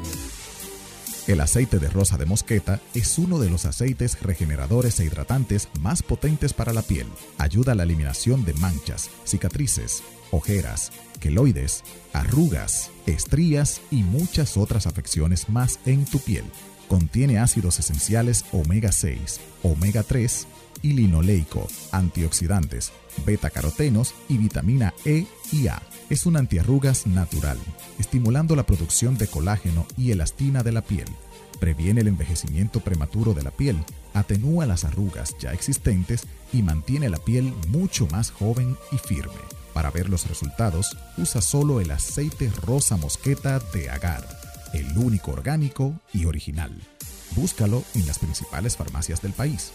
[1.27, 6.03] El aceite de rosa de mosqueta es uno de los aceites regeneradores e hidratantes más
[6.03, 7.07] potentes para la piel.
[7.37, 15.47] Ayuda a la eliminación de manchas, cicatrices, ojeras, queloides, arrugas, estrías y muchas otras afecciones
[15.47, 16.43] más en tu piel.
[16.87, 20.47] Contiene ácidos esenciales omega 6, omega 3
[20.81, 22.91] y linoleico, antioxidantes,
[23.25, 25.81] beta-carotenos y vitamina E y A.
[26.09, 27.57] Es un antiarrugas natural,
[27.99, 31.07] estimulando la producción de colágeno y elastina de la piel.
[31.59, 33.77] Previene el envejecimiento prematuro de la piel,
[34.13, 39.33] atenúa las arrugas ya existentes y mantiene la piel mucho más joven y firme.
[39.73, 44.27] Para ver los resultados, usa solo el aceite rosa mosqueta de agar,
[44.73, 46.71] el único orgánico y original.
[47.35, 49.71] Búscalo en las principales farmacias del país.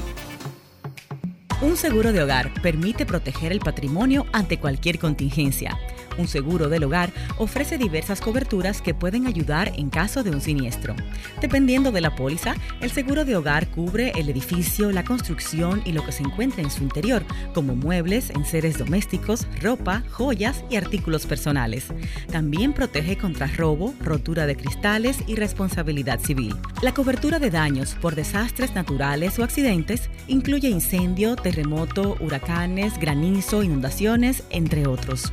[1.62, 5.78] Un seguro de hogar permite proteger el patrimonio ante cualquier contingencia.
[6.18, 10.96] Un seguro del hogar ofrece diversas coberturas que pueden ayudar en caso de un siniestro.
[11.42, 16.06] Dependiendo de la póliza, el seguro de hogar cubre el edificio, la construcción y lo
[16.06, 21.88] que se encuentra en su interior, como muebles, enseres domésticos, ropa, joyas y artículos personales.
[22.32, 26.56] También protege contra robo, rotura de cristales y responsabilidad civil.
[26.82, 34.44] La cobertura de daños por desastres naturales o accidentes incluye incendio, terremoto, huracanes, granizo, inundaciones,
[34.50, 35.32] entre otros.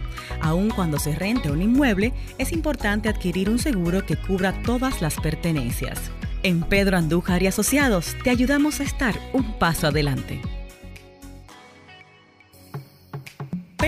[0.74, 5.98] Cuando se rente un inmueble, es importante adquirir un seguro que cubra todas las pertenencias.
[6.42, 10.40] En Pedro Andújar y Asociados te ayudamos a estar un paso adelante.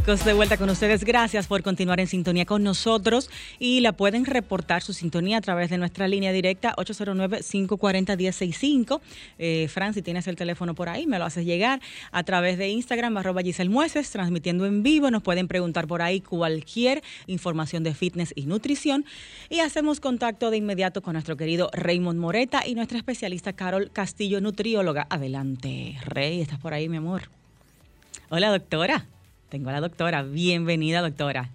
[0.06, 1.02] De vuelta con ustedes.
[1.02, 5.70] Gracias por continuar en sintonía con nosotros y la pueden reportar su sintonía a través
[5.70, 9.00] de nuestra línea directa 809-540-1065.
[9.38, 11.80] Eh, Fran, si tienes el teléfono por ahí, me lo haces llegar
[12.12, 15.10] a través de Instagram, arroba Giselle Mueces, transmitiendo en vivo.
[15.10, 19.06] Nos pueden preguntar por ahí cualquier información de fitness y nutrición.
[19.48, 24.42] Y hacemos contacto de inmediato con nuestro querido Raymond Moreta y nuestra especialista Carol Castillo,
[24.42, 25.06] nutrióloga.
[25.08, 27.30] Adelante, Rey, ¿estás por ahí, mi amor?
[28.28, 29.06] Hola, doctora.
[29.48, 30.22] Tengo a la doctora.
[30.22, 31.48] Bienvenida, doctora.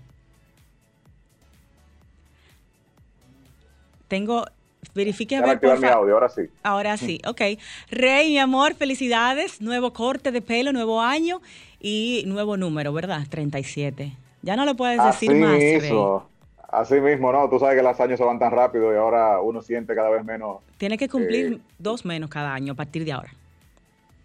[4.08, 4.45] Tengo,
[4.95, 6.41] verifique a ver, activar por mi audio, ahora sí.
[6.63, 7.41] Ahora sí, ok.
[7.91, 9.62] Rey, mi amor, felicidades.
[9.62, 11.41] Nuevo corte de pelo, nuevo año
[11.80, 13.28] y nuevo número, ¿verdad?
[13.30, 14.13] 37.
[14.41, 15.91] Ya no lo puedes decir más, Rey.
[16.71, 17.49] así mismo, ¿no?
[17.49, 20.23] Tú sabes que los años se van tan rápido y ahora uno siente cada vez
[20.23, 20.58] menos.
[20.78, 23.32] Tiene que cumplir Eh, dos menos cada año a partir de ahora.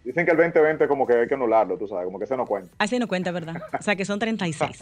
[0.04, 2.44] Dicen que el 2020 como que hay que anularlo, tú sabes, como que se no
[2.46, 2.70] cuenta.
[2.78, 3.56] Así no cuenta, ¿verdad?
[3.78, 4.78] O sea que son 36.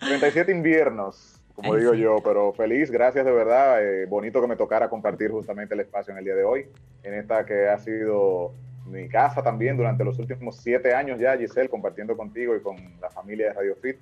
[0.00, 2.00] 37 inviernos, como Ay, digo sí.
[2.00, 3.82] yo, pero feliz, gracias de verdad.
[3.84, 6.66] eh, bonito que me tocara compartir justamente el espacio en el día de hoy,
[7.04, 8.52] en esta que ha sido
[8.86, 13.10] mi casa también durante los últimos siete años ya, Giselle, compartiendo contigo y con la
[13.10, 13.96] familia de Radio Fit.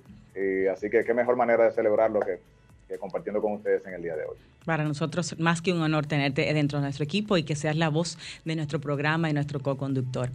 [0.71, 2.39] Así que qué mejor manera de celebrarlo que,
[2.87, 4.37] que compartiendo con ustedes en el día de hoy.
[4.69, 7.89] Para nosotros, más que un honor tenerte dentro de nuestro equipo y que seas la
[7.89, 10.29] voz de nuestro programa y nuestro co-conductor.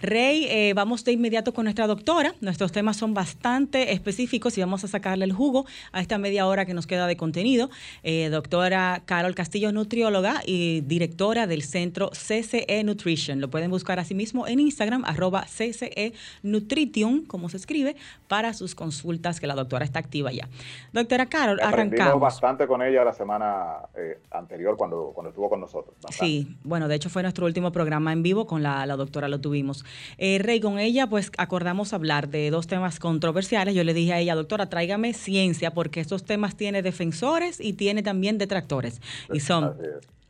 [0.00, 2.34] Rey, eh, vamos de inmediato con nuestra doctora.
[2.40, 6.64] Nuestros temas son bastante específicos y vamos a sacarle el jugo a esta media hora
[6.64, 7.68] que nos queda de contenido.
[8.04, 13.42] Eh, doctora Carol Castillo, nutrióloga y directora del centro CCE Nutrition.
[13.42, 17.96] Lo pueden buscar asimismo en Instagram, arroba CCE Nutrition, como se escribe,
[18.28, 20.48] para sus consultas, que la doctora está activa ya.
[20.94, 22.22] Doctora Carol, Aprendimos arrancamos.
[22.22, 25.94] bastante con ella la semana eh, anterior cuando, cuando estuvo con nosotros.
[26.02, 26.26] bastante.
[26.26, 29.40] Sí, bueno, de hecho fue nuestro último programa en vivo, con la, la doctora lo
[29.40, 29.84] tuvimos.
[30.18, 33.74] Eh, Rey, con ella pues acordamos hablar de dos temas controversiales.
[33.74, 38.02] Yo le dije a ella, doctora, tráigame ciencia, porque estos temas tiene defensores y tiene
[38.02, 39.00] también detractores.
[39.32, 39.74] Y son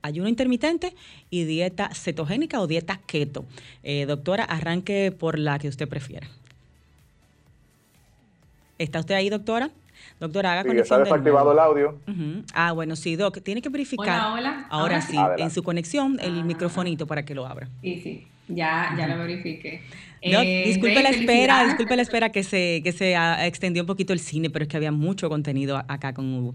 [0.05, 0.95] ayuno intermitente
[1.31, 3.47] y dieta cetogénica o dieta keto.
[3.83, 6.29] Eh, doctora, arranque por la que usted prefiera.
[8.79, 9.71] ¿Está usted ahí, doctora?
[10.21, 11.99] Doctora, haga Sí, conexión está de desactivado el audio.
[12.55, 14.07] Ah, bueno, sí, Doc, tiene que verificar.
[14.21, 14.51] Hola, hola.
[14.71, 15.17] Ahora Ahora sí.
[15.17, 15.43] Adelante.
[15.43, 16.45] en su conexión, el Ah.
[16.45, 17.69] microfonito para que lo abra.
[17.83, 19.83] Sí, sí, ya, ya lo verifiqué.
[20.23, 23.87] Doc, Eh, disculpe la espera, disculpe la espera que se, que se ah, extendió un
[23.87, 26.55] poquito el cine, pero es que había mucho contenido acá con Hugo.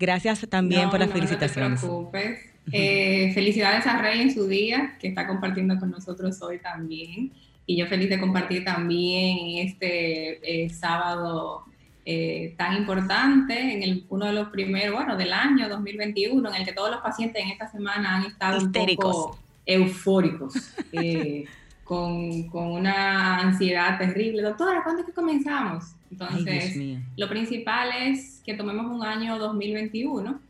[0.00, 1.82] Gracias también No, por las no, felicitaciones.
[1.82, 2.38] No te preocupes.
[2.72, 7.32] Eh, felicidades a Rey en su día, que está compartiendo con nosotros hoy también.
[7.66, 11.64] Y yo feliz de compartir también este eh, sábado
[12.10, 16.64] eh, tan importante, en el, uno de los primeros, bueno, del año 2021, en el
[16.64, 19.04] que todos los pacientes en esta semana han estado Histéricos.
[19.04, 20.54] un poco eufóricos,
[20.92, 21.44] eh,
[21.84, 24.40] con, con una ansiedad terrible.
[24.40, 25.84] Doctora, ¿cuándo es que comenzamos?
[26.10, 26.78] Entonces,
[27.14, 30.40] lo principal es que tomemos un año 2021,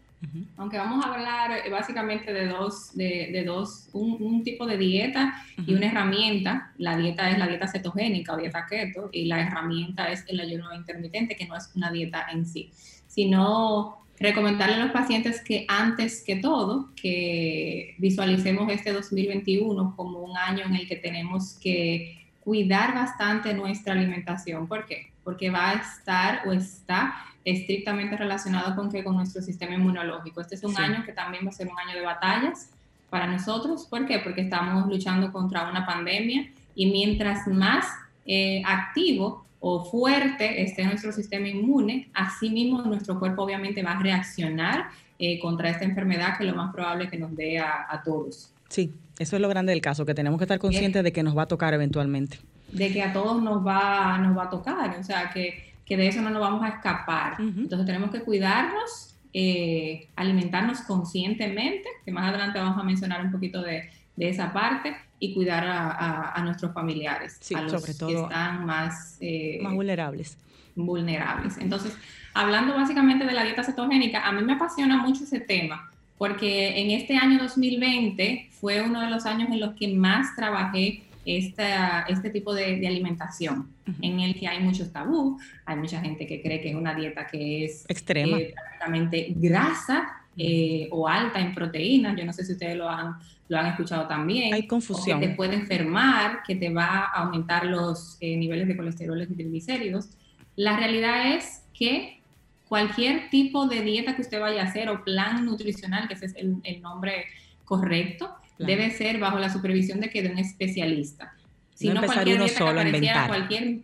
[0.57, 4.77] Aunque vamos a hablar eh, básicamente de dos, de, de dos un, un tipo de
[4.77, 5.35] dieta
[5.67, 6.73] y una herramienta.
[6.79, 10.75] La dieta es la dieta cetogénica o dieta keto y la herramienta es el ayuno
[10.75, 12.71] intermitente, que no es una dieta en sí,
[13.07, 20.37] sino recomendarle a los pacientes que antes que todo, que visualicemos este 2021 como un
[20.37, 24.67] año en el que tenemos que cuidar bastante nuestra alimentación.
[24.67, 25.13] ¿Por qué?
[25.23, 27.15] Porque va a estar o está
[27.51, 30.41] estrictamente relacionado con que con nuestro sistema inmunológico.
[30.41, 32.71] Este es un año que también va a ser un año de batallas
[33.09, 33.87] para nosotros.
[33.89, 34.19] ¿Por qué?
[34.19, 37.87] Porque estamos luchando contra una pandemia y mientras más
[38.27, 43.99] eh, activo o fuerte esté nuestro sistema inmune, así mismo nuestro cuerpo obviamente va a
[44.03, 48.53] reaccionar eh, contra esta enfermedad que lo más probable es que nos dé a, todos.
[48.69, 51.37] Sí, eso es lo grande del caso, que tenemos que estar conscientes de que nos
[51.37, 52.39] va a tocar eventualmente.
[52.71, 56.09] De que a todos nos va, nos va a tocar, o sea, que, que de
[56.09, 57.37] eso no nos vamos a escapar.
[57.41, 63.63] Entonces tenemos que cuidarnos, eh, alimentarnos conscientemente, que más adelante vamos a mencionar un poquito
[63.63, 68.23] de, de esa parte, y cuidar a, a, nuestros familiares, a los sobre todo que
[68.23, 70.39] están más, eh, más vulnerables.
[70.77, 71.59] Vulnerables.
[71.59, 71.97] Entonces,
[72.35, 76.93] hablando básicamente de la dieta cetogénica, a mí me apasiona mucho ese tema, porque en
[76.93, 81.03] este año 2020 fue uno de los años en los que más trabajé
[81.37, 83.69] esta, este tipo de, alimentación,
[84.01, 87.27] en el que hay muchos tabú, hay mucha gente que cree que es una dieta
[87.27, 92.53] que es extrema, eh, prácticamente grasa eh, o alta en proteínas, yo no sé si
[92.53, 93.17] ustedes lo han,
[93.49, 94.55] lo han escuchado también.
[94.55, 95.21] Hay confusión.
[95.21, 99.27] que te puede enfermar, que te va a aumentar los eh, niveles de colesterol y
[99.27, 100.11] triglicéridos.
[100.55, 102.21] La realidad es que
[102.69, 106.35] cualquier tipo de dieta que usted vaya a hacer o plan nutricional, que ese es
[106.37, 107.25] el, nombre
[107.65, 111.35] correcto, debe ser bajo la supervisión de que de un especialista.
[111.75, 113.79] Si no, cualquier dieta solo que cualquier,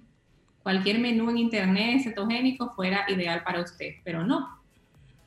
[0.62, 4.58] cualquier menú en internet cetogénico fuera ideal para usted, pero no.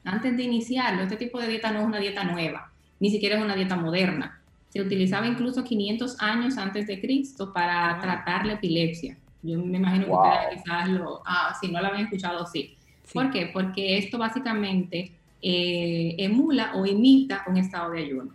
[0.03, 3.43] Antes de iniciarlo, este tipo de dieta no es una dieta nueva, ni siquiera es
[3.43, 4.41] una dieta moderna.
[4.69, 9.17] Se utilizaba incluso 500 años antes de Cristo para tratar la epilepsia.
[9.43, 12.75] Yo me imagino que ustedes quizás lo, ah, si no lo habían escuchado, sí.
[13.13, 13.49] ¿Por qué?
[13.53, 18.31] Porque esto básicamente eh, emula o imita un estado de ayuno.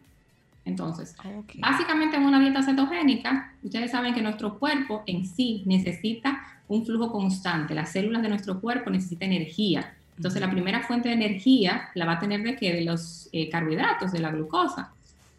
[0.64, 1.16] Entonces,
[1.58, 7.10] básicamente en una dieta cetogénica, ustedes saben que nuestro cuerpo en sí necesita un flujo
[7.10, 7.74] constante.
[7.74, 9.94] Las células de nuestro cuerpo necesitan energía.
[10.16, 12.72] Entonces, la primera fuente de energía la va a tener de qué?
[12.72, 14.92] De los eh, carbohidratos, de la glucosa.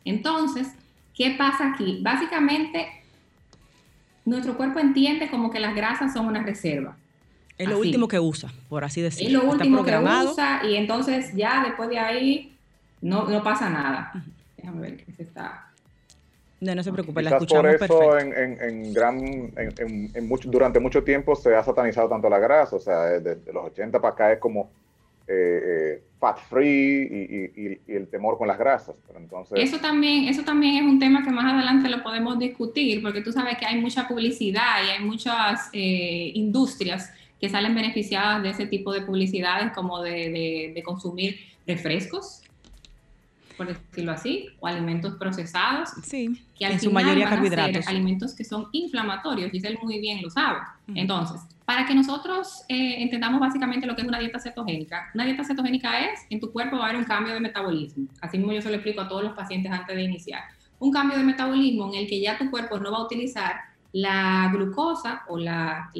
[0.03, 0.67] Entonces,
[1.15, 1.99] ¿qué pasa aquí?
[2.01, 2.87] Básicamente,
[4.25, 6.97] nuestro cuerpo entiende como que las grasas son una reserva.
[7.57, 9.39] Es lo último que usa, por así decirlo.
[9.39, 12.55] Es lo último que usa y entonces ya después de ahí
[13.01, 14.11] no, no pasa nada.
[14.63, 15.69] Déjame ver qué se está...
[16.61, 21.03] No, no se preocupe, la escuchamos por eso en, en, gran, en, mucho, durante mucho
[21.03, 24.39] tiempo se ha satanizado tanto la grasa, o sea, desde los 80 para acá es
[24.39, 24.71] como
[25.27, 28.95] eh, eh, fat free y, y, el temor con las grasas.
[29.05, 29.59] Pero entonces...
[29.59, 33.33] Eso también, eso también es un tema que más adelante lo podemos discutir, porque tú
[33.33, 37.11] sabes que hay mucha publicidad y hay muchas eh, industrias
[37.43, 41.37] que salen beneficiadas de ese tipo de publicidades, como de, consumir
[41.67, 42.41] refrescos,
[43.57, 47.87] por decirlo así, o alimentos procesados, sí, que al en su mayoría carbohidratos.
[47.87, 50.59] alimentos que son inflamatorios, y él muy bien lo sabe.
[50.95, 55.43] Entonces, para que nosotros eh, entendamos básicamente lo que es una dieta cetogénica, una dieta
[55.43, 58.07] cetogénica es, en tu cuerpo va a haber un cambio de metabolismo.
[58.21, 60.43] Así mismo yo se lo explico a todos los pacientes antes de iniciar.
[60.79, 63.55] Un cambio de metabolismo en el que ya tu cuerpo no va a utilizar
[63.93, 65.91] la glucosa o la,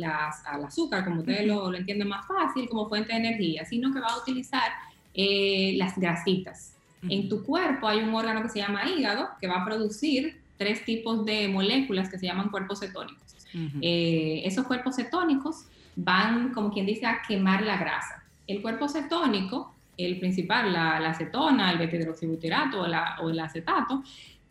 [0.46, 4.00] al azúcar, como ustedes lo, lo, entienden más fácil, como fuente de energía, sino que
[4.00, 4.72] va a utilizar
[5.14, 6.74] eh, las grasitas.
[7.10, 10.86] En tu cuerpo hay un órgano que se llama hígado que va a producir tres
[10.86, 13.24] tipos de moléculas que se llaman cuerpos cetónicos.
[13.82, 18.24] Eh, esos cuerpos cetónicos van, como quien dice, a quemar la grasa.
[18.48, 22.88] El cuerpo cetónico, el principal, la, acetona, el beta-hidroxibutirato o,
[23.24, 24.04] o el acetato,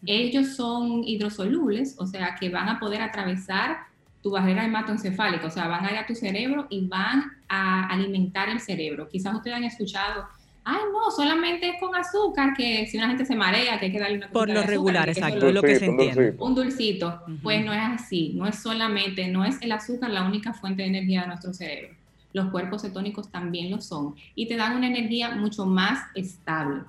[0.04, 3.78] ellos son hidrosolubles, o sea que van a poder atravesar
[4.22, 8.48] tu barrera hematoencefálica, o sea, van a ir a tu cerebro y van a alimentar
[8.48, 9.08] el cerebro.
[9.08, 10.26] Quizás ustedes han escuchado,
[10.64, 13.98] ay, no, solamente es con azúcar, que si una gente se marea, que hay que
[13.98, 16.34] darle una Por lo regular, exacto, es lo que se entiende.
[16.38, 20.52] Un dulcito, pues no es así, no es solamente, no es el azúcar la única
[20.52, 21.94] fuente de energía de nuestro cerebro.
[22.32, 26.82] Los cuerpos cetónicos también lo son y te dan una energía mucho más estable.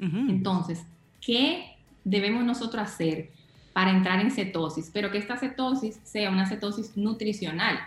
[0.00, 0.84] Entonces,
[1.20, 3.30] ¿qué debemos nosotros hacer
[3.72, 7.78] para entrar en cetosis, pero que esta cetosis sea una cetosis nutricional.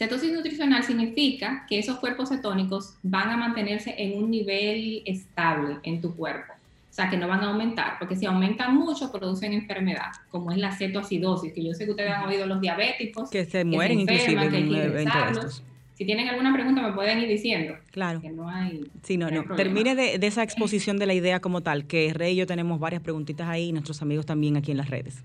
[0.00, 6.00] Cetosis nutricional significa que esos cuerpos cetónicos van a mantenerse en un nivel estable en
[6.00, 6.54] tu cuerpo.
[6.54, 10.56] O sea, que no van a aumentar, porque si aumentan mucho producen enfermedad, como es
[10.56, 13.28] la cetoacidosis, que yo sé que ustedes han oído los diabéticos.
[13.28, 15.62] Que se mueren inclusive en un evento de estos.
[15.92, 17.74] Si tienen alguna pregunta me pueden ir diciendo.
[17.90, 18.22] Claro.
[18.22, 18.90] Que no hay.
[19.02, 19.54] Sí, no, no.
[19.54, 23.02] Termine de, esa exposición de la idea como tal, que Rey y yo tenemos varias
[23.02, 25.22] preguntitas ahí y nuestros amigos también aquí en las redes.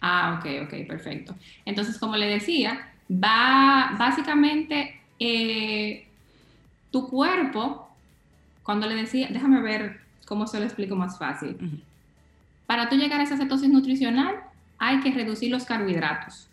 [0.00, 1.34] Ah, ok, ok, perfecto.
[1.66, 6.06] Entonces, como le decía, va básicamente eh,
[6.90, 7.88] tu cuerpo,
[8.62, 11.82] cuando le decía, déjame ver cómo se lo explico más fácil.
[12.66, 14.36] Para tú llegar a esa cetosis nutricional,
[14.78, 16.48] hay que reducir los carbohidratos.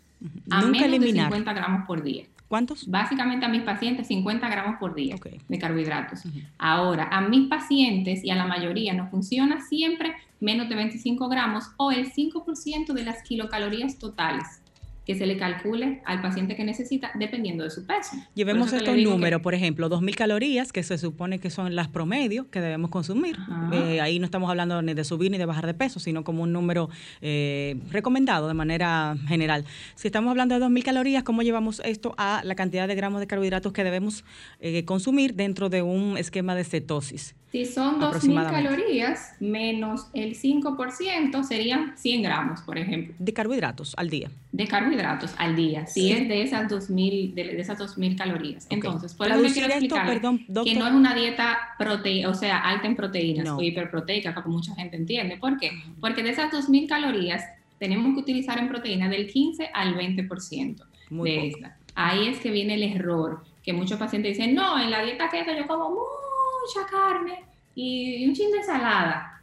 [0.50, 1.30] A Nunca menos eliminar.
[1.30, 2.24] de 50 gramos por día.
[2.48, 2.88] ¿Cuántos?
[2.88, 5.16] Básicamente a mis pacientes 50 gramos por día
[5.48, 6.22] de carbohidratos.
[6.58, 11.70] Ahora, a mis pacientes y a la mayoría nos funciona siempre menos de 25 gramos
[11.76, 14.62] o el 5% de las kilocalorías totales
[15.06, 18.16] que se le calcule al paciente que necesita dependiendo de su peso.
[18.34, 21.86] Llevemos estos digo que- números, por ejemplo, 2.000 calorías, que se supone que son las
[21.88, 23.36] promedios que debemos consumir.
[23.72, 26.42] Eh, ahí no estamos hablando ni de subir ni de bajar de peso, sino como
[26.42, 26.90] un número
[27.22, 29.64] eh, recomendado de manera general.
[29.94, 33.28] Si estamos hablando de 2.000 calorías, ¿cómo llevamos esto a la cantidad de gramos de
[33.28, 34.24] carbohidratos que debemos
[34.60, 37.36] eh, consumir dentro de un esquema de cetosis?
[37.56, 38.68] Si son 2.000 Aproximadamente.
[38.68, 43.14] calorías menos el 5% serían 100 gramos, por ejemplo.
[43.18, 44.30] De carbohidratos al día.
[44.52, 46.12] De carbohidratos al día, si Sí.
[46.12, 48.66] es de esas 2.000 de, de esas 2.000 calorías.
[48.68, 52.86] Entonces, por eso quiero explicar perdón, que no es una dieta prote o sea, alta
[52.88, 53.56] en proteínas No.
[53.56, 55.38] o hiperproteica, como mucha gente entiende.
[55.38, 55.70] ¿Por qué?
[55.98, 57.42] Porque de esas 2.000 calorías
[57.78, 61.46] tenemos que utilizar en proteína del 15 al 20% Muy de poco.
[61.56, 61.76] esta.
[61.94, 65.52] Ahí es que viene el error, que muchos pacientes dicen, no, en la dieta keto
[65.56, 67.45] yo como mucha carne
[67.76, 69.42] y un chin de ensalada.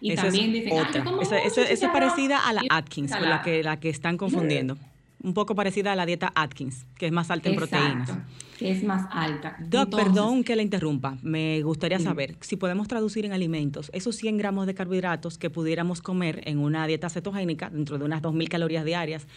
[0.00, 1.04] Y Esa también es dicen, ah, otra.
[1.04, 3.42] como Esa- mucho esa- esa es parecida a la Atkins, con la ensalada".
[3.44, 4.76] que, la que están confundiendo.
[5.22, 8.10] Un poco parecida a la dieta Atkins, que es más alta en proteínas.
[8.58, 9.54] Que es más alta.
[9.60, 11.16] Doc, Entonces, perdón que le interrumpa.
[11.22, 16.02] Me gustaría saber si podemos traducir en alimentos esos 100 gramos de carbohidratos que pudiéramos
[16.02, 19.28] comer en una dieta cetogénica dentro de unas 2.000 calorías diarias.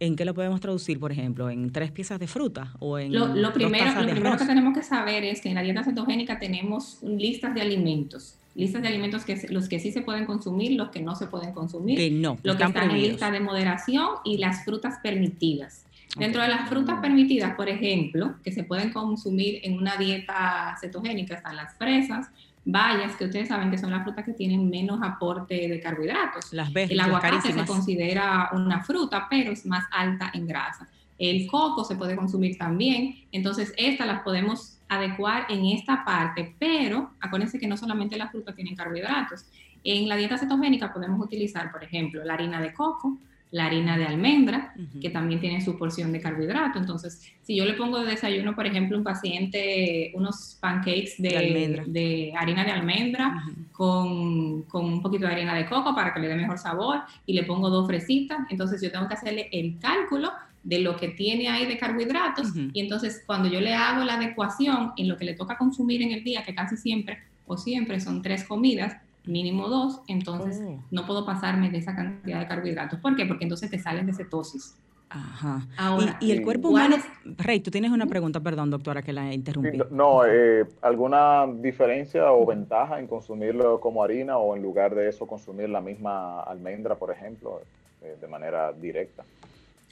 [0.00, 1.50] ¿En qué lo podemos traducir, por ejemplo?
[1.50, 4.28] ¿En tres piezas de fruta o en Lo, lo dos primero, tazas lo de primero
[4.30, 4.42] arroz?
[4.42, 8.34] que tenemos que saber es que en la dieta cetogénica tenemos listas de alimentos.
[8.54, 11.52] Listas de alimentos que los que sí se pueden consumir, los que no se pueden
[11.52, 11.96] consumir.
[11.98, 13.10] Que no, Lo que están están en prohibidos.
[13.12, 15.84] lista de moderación y las frutas permitidas.
[16.18, 21.36] Dentro de las frutas permitidas, por ejemplo, que se pueden consumir en una dieta cetogénica,
[21.36, 22.28] están las fresas,
[22.64, 26.52] bayas, que ustedes saben que son las frutas que tienen menos aporte de carbohidratos.
[26.52, 27.66] Las El aguacate se carísimas.
[27.66, 30.88] considera una fruta, pero es más alta en grasa.
[31.18, 37.12] El coco se puede consumir también, entonces estas las podemos adecuar en esta parte, pero
[37.20, 39.44] acuérdense que no solamente las frutas tienen carbohidratos.
[39.84, 43.18] En la dieta cetogénica podemos utilizar, por ejemplo, la harina de coco,
[43.52, 46.78] la harina de almendra, que también tiene su porción de carbohidrato.
[46.78, 51.84] Entonces, si yo le pongo de desayuno, por ejemplo, a un paciente unos pancakes de,
[51.86, 53.42] de harina de almendra
[53.72, 57.32] con, con un poquito de harina de coco para que le dé mejor sabor y
[57.32, 60.30] le pongo dos fresitas, entonces yo tengo que hacerle el cálculo
[60.62, 64.92] de lo que tiene ahí de carbohidratos y entonces cuando yo le hago la adecuación
[64.96, 68.22] en lo que le toca consumir en el día, que casi siempre o siempre son
[68.22, 68.96] tres comidas,
[69.30, 70.82] mínimo dos, entonces Oh.
[70.90, 72.98] no puedo pasarme de esa cantidad de carbohidratos.
[73.00, 73.26] ¿Por qué?
[73.26, 74.76] Porque entonces te sales de cetosis.
[75.08, 75.66] Ajá.
[75.76, 77.04] Ahora, y, y el cuerpo ¿cuál humano...
[77.36, 79.76] Rey, tú tienes una pregunta, perdón, doctora, que la interrumpí.
[79.90, 85.26] No, eh, ¿alguna diferencia o ventaja en consumirlo como harina o en lugar de eso
[85.26, 87.60] consumir la misma almendra, por ejemplo,
[88.02, 89.24] eh, de manera directa?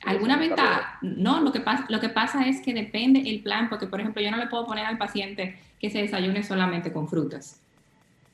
[0.05, 0.99] ¿Alguna ventaja?
[1.03, 4.23] No, lo que, pasa, lo que pasa es que depende el plan, porque por ejemplo
[4.23, 7.61] yo no le puedo poner al paciente que se desayune solamente con frutas.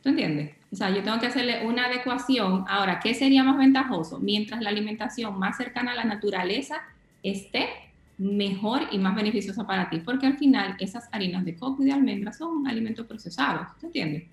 [0.05, 0.50] ¿Tú entiendes?
[0.70, 2.66] O sea, yo tengo que hacerle una adecuación.
[2.68, 4.18] Ahora, ¿qué sería más ventajoso?
[4.20, 6.76] Mientras la alimentación más cercana a la naturaleza
[7.22, 7.68] esté
[8.18, 11.92] mejor y más beneficiosa para ti, porque al final esas harinas de coco y de
[11.92, 14.24] almendra son alimentos procesados, ¿tú entiendes?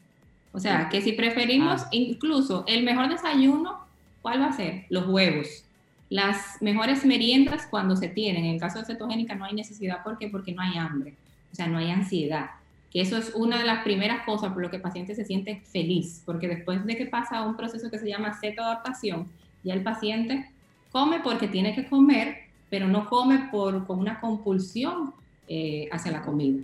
[0.52, 1.88] O sea, que si preferimos Ah.
[1.92, 3.80] incluso el mejor desayuno,
[4.22, 4.86] ¿cuál va a ser?
[4.90, 5.64] Los huevos.
[6.10, 8.44] Las mejores meriendas cuando se tienen.
[8.44, 10.04] En el caso de cetogénica no hay necesidad.
[10.04, 10.28] ¿Por qué?
[10.28, 11.14] Porque no hay hambre.
[11.54, 12.48] O sea, no hay ansiedad.
[12.92, 15.62] Que eso es una de las primeras cosas por lo que el paciente se siente
[15.72, 16.22] feliz.
[16.26, 19.28] Porque después de que pasa un proceso que se llama cetoadaptación,
[19.64, 20.52] ya el paciente
[20.92, 22.38] come porque tiene que comer,
[22.70, 25.14] pero no come por, con una compulsión
[25.48, 26.64] eh, hacia la comida.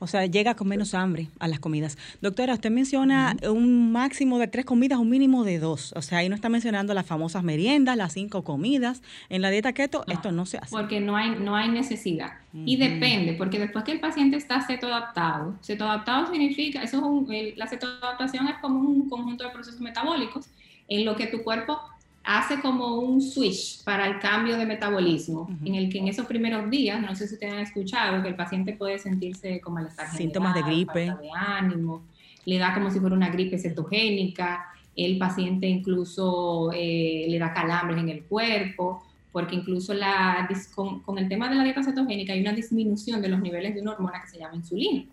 [0.00, 1.96] O sea, llega con menos hambre a las comidas.
[2.20, 5.92] Doctora, usted menciona un máximo de tres comidas, un mínimo de dos.
[5.94, 9.02] O sea, ahí no está mencionando las famosas meriendas, las cinco comidas.
[9.28, 10.70] En la dieta keto, esto no se hace.
[10.74, 12.32] Porque no hay, no hay necesidad.
[12.52, 17.54] Y depende, porque después que el paciente está cetoadaptado, cetoadaptado significa, eso es un- el-
[17.56, 20.46] la cetoadaptación es como un conjunto de procesos metabólicos
[20.88, 21.78] en lo que tu cuerpo
[22.24, 26.70] hace como un switch para el cambio de metabolismo, en el que en esos primeros
[26.70, 30.54] días, no sé si ustedes han escuchado, que el paciente puede sentirse como malestar Síntomas
[30.54, 31.06] de gripe.
[31.06, 32.02] falta de ánimo,
[32.44, 34.66] le da como si fuera una gripe cetogénica,
[34.96, 39.02] el paciente incluso eh, le da calambres en el cuerpo,
[39.32, 43.28] porque incluso la, con, con el tema de la dieta cetogénica hay una disminución de
[43.28, 45.04] los niveles de una hormona que se llama insulina.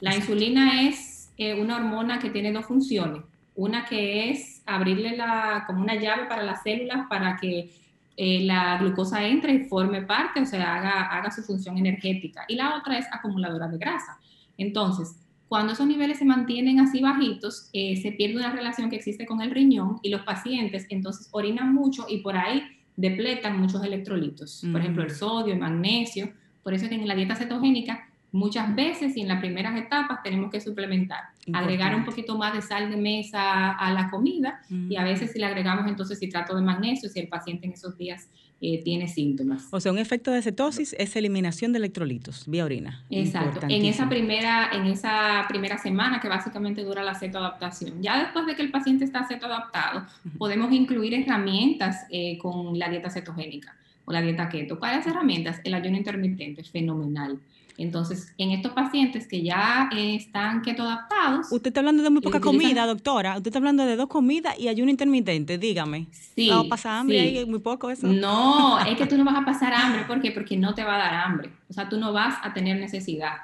[0.00, 3.22] La insulina es eh, una hormona que tiene dos funciones.
[3.56, 7.70] Una que es abrirle la, como una llave para las células para que
[8.16, 12.44] eh, la glucosa entre y forme parte, o sea, haga, haga su función energética.
[12.48, 14.18] Y la otra es acumuladora de grasa.
[14.56, 15.16] Entonces,
[15.48, 19.40] cuando esos niveles se mantienen así bajitos, eh, se pierde una relación que existe con
[19.40, 22.62] el riñón y los pacientes entonces orinan mucho y por ahí
[22.96, 27.14] depletan muchos electrolitos, por ejemplo el sodio, el magnesio, por eso es que en la
[27.14, 31.20] dieta cetogénica muchas veces y en las primeras etapas tenemos que suplementar,
[31.52, 35.38] agregar un poquito más de sal de mesa a la comida y a veces si
[35.38, 38.28] le agregamos entonces citrato de magnesio si el paciente en esos días
[38.60, 39.68] eh, tiene síntomas.
[39.70, 43.04] O sea, un efecto de cetosis es eliminación de electrolitos vía orina.
[43.08, 43.66] Exacto.
[43.68, 48.02] En esa primera, en esa primera semana que básicamente dura la cetoadaptación.
[48.02, 50.06] Ya después de que el paciente está cetoadaptado,
[50.38, 53.76] podemos incluir herramientas eh, con la dieta cetogénica
[54.06, 54.78] o la dieta keto.
[54.80, 55.60] ¿Cuáles herramientas?
[55.62, 57.38] El ayuno intermitente, fenomenal.
[57.76, 61.50] Entonces, en estos pacientes que ya están keto adaptados.
[61.50, 63.36] Usted está hablando de muy poca comida, doctora.
[63.36, 66.06] Usted está hablando de dos comidas y ayuno intermitente, dígame.
[66.34, 66.48] Sí.
[66.50, 67.46] ¿No pasar hambre ahí?
[67.46, 68.06] Muy poco eso.
[68.06, 70.04] No, es que tú no vas a pasar hambre.
[70.04, 70.30] ¿Por qué?
[70.30, 71.50] Porque no te va a dar hambre.
[71.68, 73.34] O sea, tú no vas a tener necesidad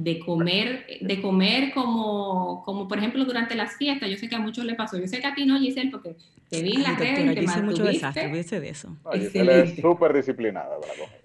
[0.00, 4.08] de comer, de comer como, como por ejemplo durante las fiestas.
[4.08, 4.96] Yo sé que a muchos le pasó.
[4.96, 6.14] Yo sé que a ti no, Giselle, porque
[6.48, 7.62] te vi en la red y te mantuviste.
[7.62, 8.96] mucho desastre, de eso.
[9.12, 10.76] Giselle es súper disciplinada.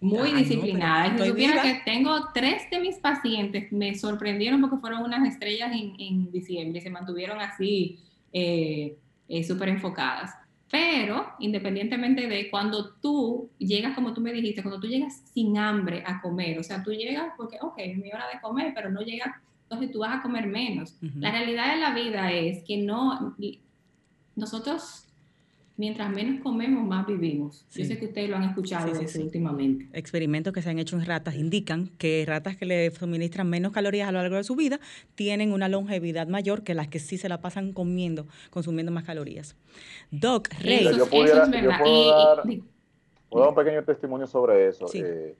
[0.01, 1.13] Muy disciplinada.
[1.13, 5.71] y si supiera que tengo tres de mis pacientes, me sorprendieron porque fueron unas estrellas
[5.71, 7.99] en, en diciembre y se mantuvieron así
[8.31, 8.97] eh,
[9.29, 10.31] eh, súper enfocadas.
[10.73, 16.03] Pero independientemente de cuando tú llegas, como tú me dijiste, cuando tú llegas sin hambre
[16.03, 19.01] a comer, o sea, tú llegas porque, ok, es mi hora de comer, pero no
[19.01, 20.97] llegas, entonces tú vas a comer menos.
[21.19, 23.35] La realidad de la vida es que no,
[24.35, 25.02] nosotros
[25.77, 27.65] mientras menos comemos, más vivimos.
[27.71, 29.87] Yo sé que ustedes lo han escuchado últimamente.
[29.93, 34.09] Experimentos que se han hecho en ratas indican que ratas que le suministran menos calorías
[34.09, 34.79] a lo largo de su vida
[35.15, 39.55] tienen una longevidad mayor que las que sí se la pasan comiendo, consumiendo más calorías.
[40.11, 40.87] Doc, Rey.
[40.87, 42.43] Eso, puedo, dar,
[43.49, 45.35] un pequeño testimonio sobre eso, eh,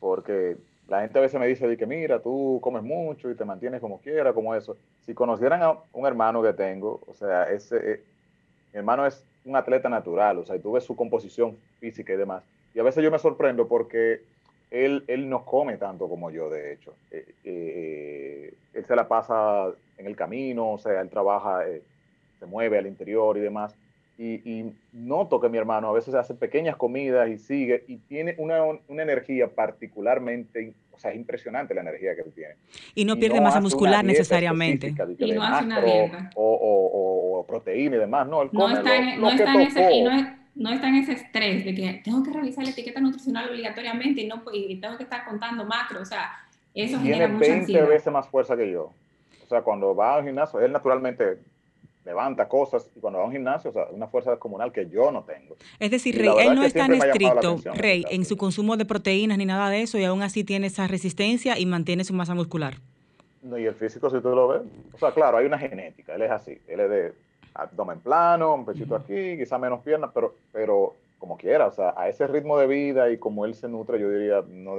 [0.00, 0.56] porque
[0.88, 4.00] la gente a veces me dice que mira, tú comes mucho y te mantienes como
[4.00, 4.76] quieras, como eso.
[5.06, 8.04] Si conocieran a un hermano que tengo, o sea, ese, eh,
[8.72, 12.42] mi hermano es un atleta natural, o sea, y su composición física y demás.
[12.74, 14.20] Y a veces yo me sorprendo porque
[14.70, 16.94] él, él no come tanto como yo, de hecho.
[17.10, 21.82] Eh, eh, él se la pasa en el camino, o sea, él trabaja, eh,
[22.38, 23.74] se mueve al interior y demás.
[24.20, 28.64] Y, noto que mi hermano a veces hace pequeñas comidas y sigue, y tiene una,
[28.64, 32.54] una energía particularmente, o sea, es impresionante la energía que él tiene.
[32.92, 34.92] Y no pierde masa muscular necesariamente.
[35.16, 36.30] Y no hace una dieta.
[36.34, 40.02] O, proteína y demás, no, él no está, en, no, está en ese, y
[40.56, 44.26] no, está en ese estrés de que tengo que revisar la etiqueta nutricional obligatoriamente y,
[44.26, 46.32] no, y tengo que estar contando macro, o sea,
[46.74, 48.92] eso tiene genera mucha 20 veces más fuerza que yo.
[49.44, 51.38] O sea, cuando va al gimnasio, él naturalmente
[52.04, 55.12] levanta cosas y cuando va a un gimnasio, o sea, una fuerza descomunal que yo
[55.12, 55.56] no tengo.
[55.78, 59.44] Es decir, Rey, él no es tan estricto, Rey, en su consumo de proteínas ni
[59.44, 62.74] nada de eso y aún así tiene esa resistencia y mantiene su masa muscular.
[63.42, 66.22] No, y el físico, si tú lo ves, o sea, claro, hay una genética, él
[66.22, 67.12] es así, él es de
[67.54, 72.08] abdomen plano, un pechito aquí, quizá menos piernas, pero, pero como quiera, o sea, a
[72.08, 74.76] ese ritmo de vida y como él se nutre, yo diría, no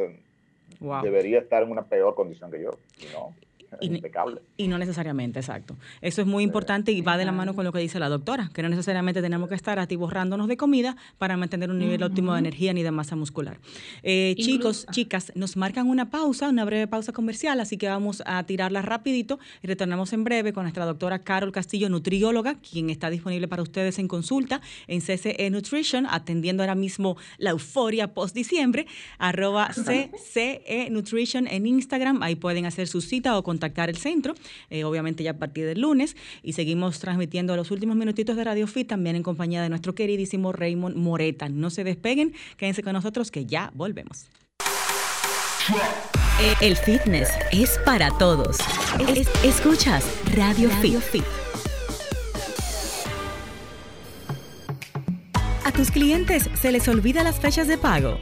[1.01, 2.71] debería estar en una peor condición que yo.
[3.13, 3.33] No
[3.81, 4.41] impecable.
[4.57, 5.77] Y no necesariamente, exacto.
[6.01, 8.49] Eso es muy importante y va de la mano con lo que dice la doctora,
[8.53, 12.39] que no necesariamente tenemos que estar atiborrándonos de comida para mantener un nivel óptimo de
[12.39, 13.59] energía ni de masa muscular.
[14.03, 18.43] Eh, chicos, chicas, nos marcan una pausa, una breve pausa comercial, así que vamos a
[18.43, 23.47] tirarla rapidito y retornamos en breve con nuestra doctora Carol Castillo, nutrióloga, quien está disponible
[23.47, 29.69] para ustedes en consulta en CCE Nutrition, atendiendo ahora mismo la euforia post diciembre, arroba
[29.69, 34.33] CCE Nutrition en Instagram, ahí pueden hacer su cita o contactar el centro,
[34.69, 38.67] eh, obviamente ya a partir del lunes, y seguimos transmitiendo los últimos minutitos de Radio
[38.67, 41.49] Fit también en compañía de nuestro queridísimo Raymond Moreta.
[41.49, 44.29] No se despeguen, quédense con nosotros que ya volvemos.
[46.61, 48.57] El fitness es para todos.
[49.43, 50.05] escuchas
[50.35, 51.23] Radio, Fit.
[55.65, 58.17] ¿A tus clientes se les olvida las fechas de pago?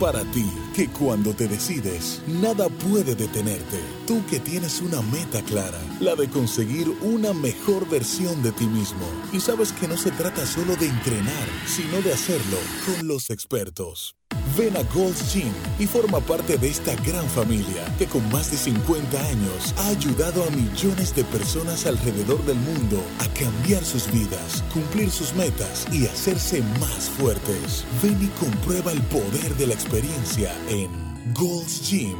[0.00, 0.44] Para ti,
[0.74, 3.80] que cuando te decides, nada puede detenerte.
[4.06, 9.06] Tú que tienes una meta clara, la de conseguir una mejor versión de ti mismo.
[9.32, 14.16] Y sabes que no se trata solo de entrenar, sino de hacerlo con los expertos.
[14.56, 18.56] Ven a Gold's Gym y forma parte de esta gran familia que con más de
[18.56, 24.64] 50 años ha ayudado a millones de personas alrededor del mundo a cambiar sus vidas,
[24.72, 27.84] cumplir sus metas y hacerse más fuertes.
[28.02, 30.90] Ven y comprueba el poder de la experiencia en
[31.34, 32.16] Gold's Gym.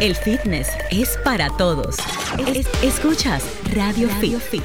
[0.00, 1.98] El fitness es para todos.
[2.82, 4.64] escuchas Radio, Fit.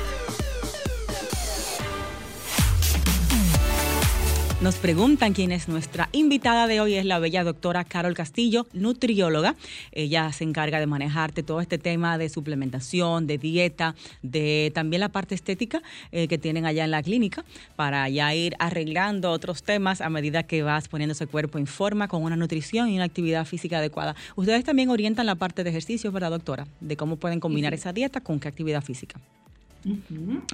[4.59, 6.95] Nos preguntan quién es nuestra invitada de hoy.
[6.95, 9.55] Es la bella doctora Carol Castillo, nutrióloga.
[9.91, 13.93] Ella se encarga de manejarte todo este tema de suplementación, de dieta,
[14.23, 17.45] de también la parte estética eh, que tienen allá en la clínica
[17.75, 22.07] para ya ir arreglando otros temas a medida que vas poniendo ese cuerpo en forma
[22.07, 24.15] con una nutrición y una actividad física adecuada.
[24.35, 26.65] Ustedes también orientan la parte de ejercicio, ¿verdad, doctora?
[26.79, 29.19] De cómo pueden combinar esa dieta con qué actividad física.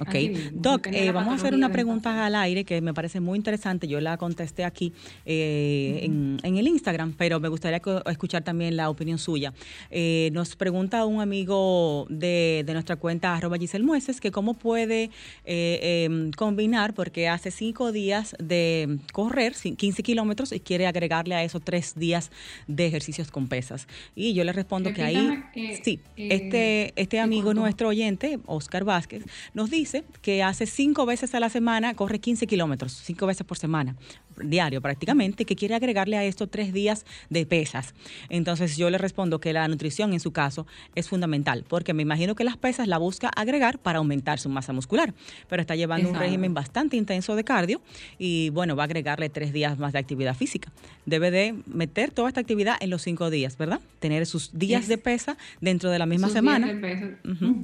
[0.00, 0.14] Ok,
[0.52, 3.88] Doc, eh, vamos a hacer una pregunta al aire que me parece muy interesante.
[3.88, 4.92] Yo la contesté aquí
[5.26, 9.52] eh, en, el Instagram, pero me gustaría escuchar también la opinión suya.
[9.90, 15.10] Eh, nos pregunta un amigo de, nuestra cuenta, arroba Giselle Mueces, que cómo puede
[15.44, 21.60] em, combinar, porque hace cinco días de correr, 15 kilómetros, y quiere agregarle a eso
[21.60, 22.30] tres días
[22.66, 23.88] de ejercicios con pesas.
[24.14, 25.42] Y yo le respondo que ahí,
[25.82, 31.40] sí, este, este amigo nuestro oyente, Oscar Vázquez, nos dice que hace cinco veces a
[31.40, 33.96] la semana corre 15 kilómetros, cinco veces por semana
[34.42, 37.94] diario prácticamente, que quiere agregarle a esto tres días de pesas.
[38.28, 42.34] Entonces yo le respondo que la nutrición en su caso es fundamental, porque me imagino
[42.34, 45.14] que las pesas la busca agregar para aumentar su masa muscular,
[45.48, 47.80] pero está llevando un régimen bastante intenso de cardio
[48.18, 50.72] y bueno, va a agregarle tres días más de actividad física.
[51.06, 53.80] Debe de meter toda esta actividad en los cinco días, ¿verdad?
[54.00, 56.68] Tener sus días de pesa dentro de la misma semana,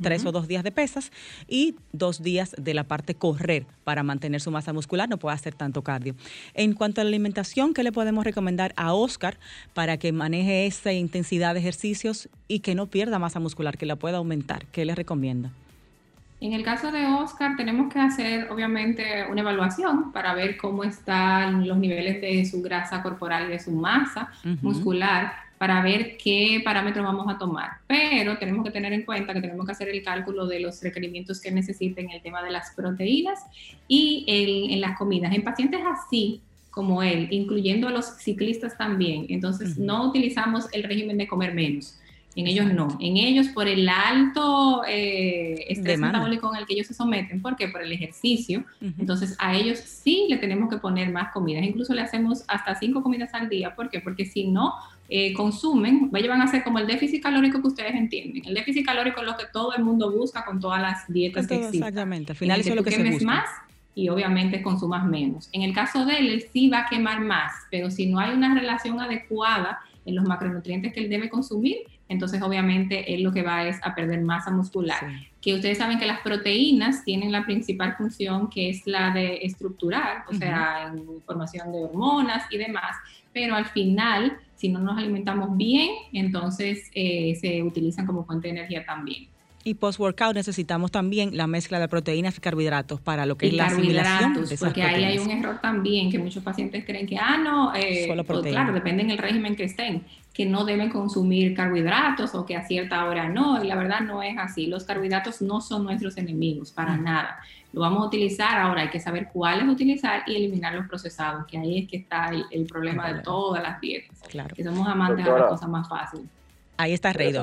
[0.03, 1.11] tres o dos días de pesas
[1.51, 5.55] y dos días de la parte correr para mantener su masa muscular, no puede hacer
[5.55, 6.15] tanto cardio.
[6.55, 9.39] En cuanto a la alimentación, ¿qué le podemos recomendar a Oscar
[9.75, 13.97] para que maneje esa intensidad de ejercicios y que no pierda masa muscular, que la
[13.97, 14.65] pueda aumentar?
[14.67, 15.51] ¿Qué le recomienda?
[16.41, 21.69] En el caso de Oscar, tenemos que hacer obviamente una evaluación para ver cómo están
[21.69, 24.31] los niveles de su grasa corporal y de su masa
[24.63, 27.73] muscular para ver qué parámetros vamos a tomar.
[27.87, 31.39] Pero tenemos que tener en cuenta que tenemos que hacer el cálculo de los requerimientos
[31.39, 33.41] que necesiten en el tema de las proteínas
[33.87, 35.35] y en las comidas.
[35.35, 36.41] En pacientes así,
[36.71, 39.27] como él, incluyendo a los ciclistas también.
[39.29, 42.01] Entonces, no utilizamos el régimen de comer menos.
[42.37, 42.97] En ellos no.
[42.99, 47.69] En ellos, por el alto eh, estrés metabólico en el que ellos se someten, porque
[47.69, 51.65] por el ejercicio, entonces a ellos sí le tenemos que poner más comidas.
[51.65, 53.75] Incluso le hacemos hasta cinco comidas al día.
[53.75, 54.01] ¿Por qué?
[54.01, 54.73] Porque si no
[55.13, 58.45] eh, consumen, ellos van a hacer como el déficit calórico que ustedes entienden.
[58.47, 61.57] El déficit calórico es lo que todo el mundo busca con todas las dietas que
[61.57, 61.83] existen.
[61.83, 62.31] Exactamente.
[62.31, 63.25] Al final eso es lo que se busca.
[63.25, 63.51] más
[63.97, 65.49] y obviamente consumas menos.
[65.53, 68.33] En el caso de él, él sí va a quemar más, pero si no hay
[68.33, 73.43] una relación adecuada en los macronutrientes que él debe consumir, entonces obviamente él lo que
[73.43, 74.99] va es a perder masa muscular.
[75.41, 80.25] Que ustedes saben que las proteínas tienen la principal función que es la de estructurar,
[80.29, 82.97] o sea, en formación de hormonas y demás,
[83.33, 88.59] pero al final, si no nos alimentamos bien, entonces eh, se utilizan como fuente de
[88.59, 89.29] energía también.
[89.63, 93.67] Y post-workout necesitamos también la mezcla de proteínas y carbohidratos para lo que es la
[93.67, 97.75] asimilación de Porque ahí hay un error también que muchos pacientes creen que, ah, no,
[97.75, 102.47] eh, Solo pues, claro, depende del régimen que estén, que no deben consumir carbohidratos o
[102.47, 103.63] que a cierta hora no.
[103.63, 104.67] Y la verdad no es así.
[104.67, 107.39] Los carbohidratos no son nuestros enemigos, para nada.
[107.75, 111.59] Lo vamos a utilizar, ahora hay que saber cuáles utilizar y eliminar los procesados, que
[111.59, 114.19] ahí es que está el, problema de todas las dietas.
[114.29, 114.55] Claro.
[114.55, 116.27] Que somos amantes de las cosas más fáciles.
[116.81, 117.35] Ahí está Rey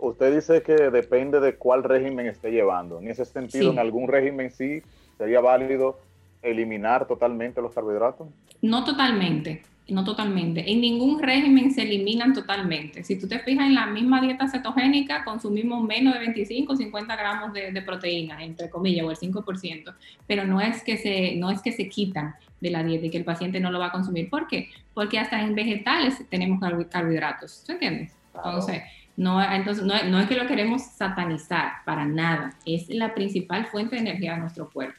[0.00, 2.98] Usted dice que depende de cuál régimen esté llevando.
[2.98, 4.82] En ese sentido, en algún régimen sí
[5.16, 6.00] sería válido
[6.42, 8.26] eliminar totalmente los carbohidratos.
[8.62, 10.68] No totalmente, no totalmente.
[10.72, 13.04] En ningún régimen se eliminan totalmente.
[13.04, 17.14] Si tú te fijas en la misma dieta cetogénica, consumimos menos de 25 o 50
[17.14, 19.94] gramos de, de, proteína, entre comillas, o el 5%,
[20.26, 23.18] pero no es, que se, no es que se quitan de la dieta y que
[23.18, 24.28] el paciente no lo va a consumir.
[24.28, 24.68] ¿Por qué?
[24.94, 26.60] Porque hasta en vegetales tenemos
[26.90, 27.52] carbohidratos.
[27.52, 28.19] ¿Se entiendes?
[28.34, 28.82] Entonces,
[29.16, 32.54] no, entonces no, no, es que lo queremos satanizar, para nada.
[32.64, 34.98] Es la principal fuente de energía de nuestro cuerpo.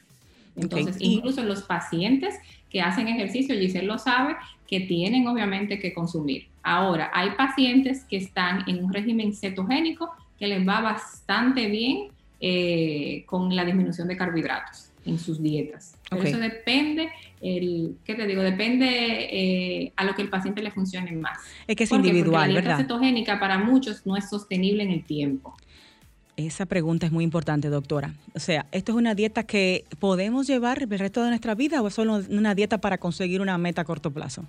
[0.54, 2.34] Entonces, incluso los pacientes
[2.68, 6.48] que hacen ejercicio, Giselle lo sabe, que tienen obviamente que consumir.
[6.62, 12.08] Ahora, hay pacientes que están en un régimen cetogénico que les va bastante bien
[12.40, 15.91] eh, con la disminución de carbohidratos en sus dietas.
[16.16, 17.08] Pero eso depende,
[17.40, 18.42] el, ¿qué te digo?
[18.42, 21.38] Depende eh, a lo que el paciente le funcione más.
[21.66, 25.04] Es que es individual, Porque la dieta cetogénica para muchos no es sostenible en el
[25.04, 25.56] tiempo.
[26.36, 28.14] Esa pregunta es muy importante, doctora.
[28.34, 31.88] O sea, ¿esto es una dieta que podemos llevar el resto de nuestra vida o
[31.88, 34.46] es solo una dieta para conseguir una meta a corto plazo?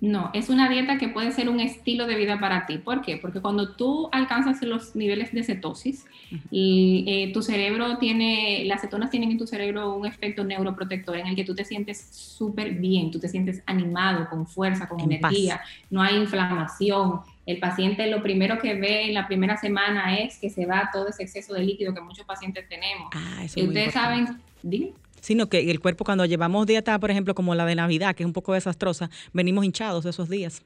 [0.00, 2.78] No, es una dieta que puede ser un estilo de vida para ti.
[2.78, 3.16] ¿Por qué?
[3.16, 6.06] Porque cuando tú alcanzas los niveles de cetosis,
[6.52, 11.26] y, eh, tu cerebro tiene, las cetonas tienen en tu cerebro un efecto neuroprotector en
[11.26, 15.60] el que tú te sientes súper bien, tú te sientes animado, con fuerza, con energía,
[15.90, 17.20] no hay inflamación.
[17.44, 21.08] El paciente lo primero que ve en la primera semana es que se va todo
[21.08, 23.08] ese exceso de líquido que muchos pacientes tenemos.
[23.16, 24.28] Ah, eso y ustedes saben,
[24.62, 24.92] ¿dime?
[25.20, 28.26] Sino que el cuerpo cuando llevamos dieta, por ejemplo, como la de Navidad, que es
[28.26, 30.62] un poco desastrosa, venimos hinchados esos días.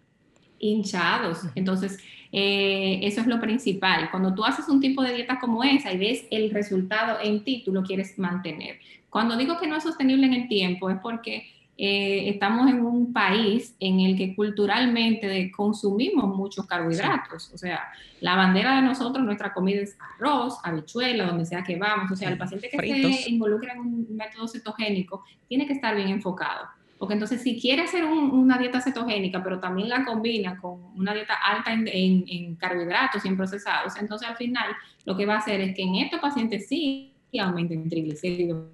[0.58, 1.40] Hinchados.
[1.54, 1.98] Entonces,
[2.30, 4.10] eh, eso es lo principal.
[4.10, 7.62] Cuando tú haces un tipo de dieta como esa y ves el resultado en ti,
[7.64, 8.78] tú lo quieres mantener.
[9.10, 11.46] Cuando digo que no es sostenible en el tiempo, es porque
[11.84, 17.50] eh, estamos en un país en el que culturalmente consumimos muchos carbohidratos.
[17.52, 17.80] O sea,
[18.20, 22.12] la bandera de nosotros, nuestra comida es arroz, habichuela, donde sea que vamos.
[22.12, 26.10] O sea, el paciente que se involucra en un método cetogénico tiene que estar bien
[26.10, 26.68] enfocado.
[27.00, 31.34] Porque entonces si quiere hacer una dieta cetogénica, pero también la combina con una dieta
[31.34, 34.70] alta en, en, carbohidratos y en procesados, entonces al final
[35.04, 38.68] lo que va a hacer es que en estos pacientes sí aumenten triglicéridos,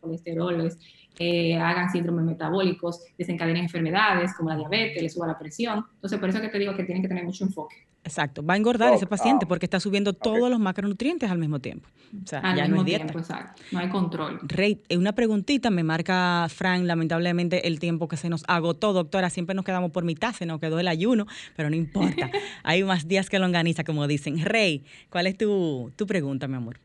[0.00, 0.76] colesteroles,
[1.18, 5.84] hagan síndromes metabólicos, desencadenen enfermedades como la diabetes, le suba la presión.
[5.94, 7.76] Entonces, por eso que te digo que tienen que tener mucho enfoque.
[8.02, 11.88] Exacto, va a engordar ese paciente porque está subiendo todos los macronutrientes al mismo tiempo.
[12.24, 13.62] O sea, al ya mismo no Tiempo, exacto.
[13.72, 14.40] No hay control.
[14.42, 19.28] Rey, eh, una preguntita, me marca Frank, lamentablemente el tiempo que se nos agotó, doctora,
[19.28, 22.30] siempre nos quedamos por mitad, se nos quedó el ayuno, pero no importa.
[22.64, 24.44] hay más días que lo organiza, como dicen.
[24.44, 26.80] Rey, ¿cuál es tu, tu pregunta, mi amor?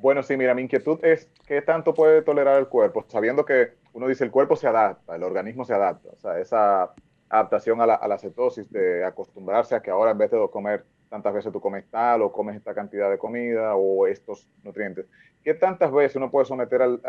[0.00, 4.08] Bueno, sí, mira, mi inquietud es qué tanto puede tolerar el cuerpo, sabiendo que uno
[4.08, 6.94] dice el cuerpo se adapta, el organismo se adapta, o sea, esa
[7.28, 10.84] adaptación a la, a la cetosis, de acostumbrarse a que ahora en vez de comer
[11.08, 15.06] tantas veces tú comes tal o comes esta cantidad de comida o estos nutrientes.
[15.44, 17.00] ¿Qué tantas veces uno puede someter al,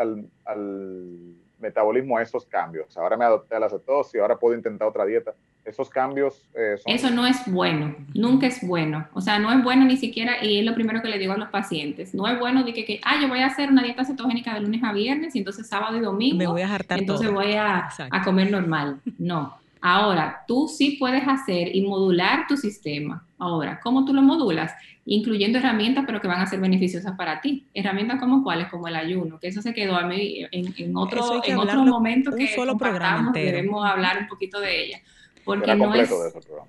[0.44, 2.96] al metabolismo a esos cambios.
[2.96, 5.34] Ahora me adopté a la cetosis, ahora puedo intentar otra dieta.
[5.64, 9.08] Esos cambios eh, Eso no es bueno, nunca es bueno.
[9.14, 11.36] O sea, no es bueno ni siquiera, y es lo primero que le digo a
[11.36, 14.04] los pacientes, no es bueno de que, que ah, yo voy a hacer una dieta
[14.04, 16.38] cetogénica de lunes a viernes y entonces sábado y domingo.
[16.38, 19.00] Me voy a Entonces voy a, a comer normal.
[19.18, 19.58] No.
[19.88, 23.24] Ahora, tú sí puedes hacer y modular tu sistema.
[23.38, 24.72] Ahora, ¿cómo tú lo modulas?
[25.04, 27.68] Incluyendo herramientas, pero que van a ser beneficiosas para ti.
[27.72, 31.56] Herramientas como cuáles, como el ayuno, que eso se quedó a mí en, otro, en
[31.56, 34.98] otro momento que solo programa debemos hablar un poquito de ella.
[35.44, 36.12] Porque no es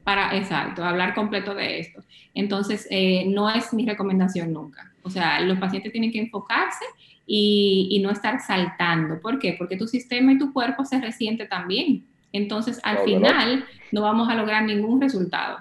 [0.03, 2.03] para, exacto, hablar completo de esto.
[2.36, 4.93] Entonces, eh, no es mi recomendación nunca.
[5.01, 6.86] O sea, los pacientes tienen que enfocarse
[7.26, 9.20] y, y no estar saltando.
[9.20, 9.55] ¿Por qué?
[9.57, 14.36] Porque tu sistema y tu cuerpo se resiente también entonces al final no vamos a
[14.36, 15.59] lograr ningún resultado.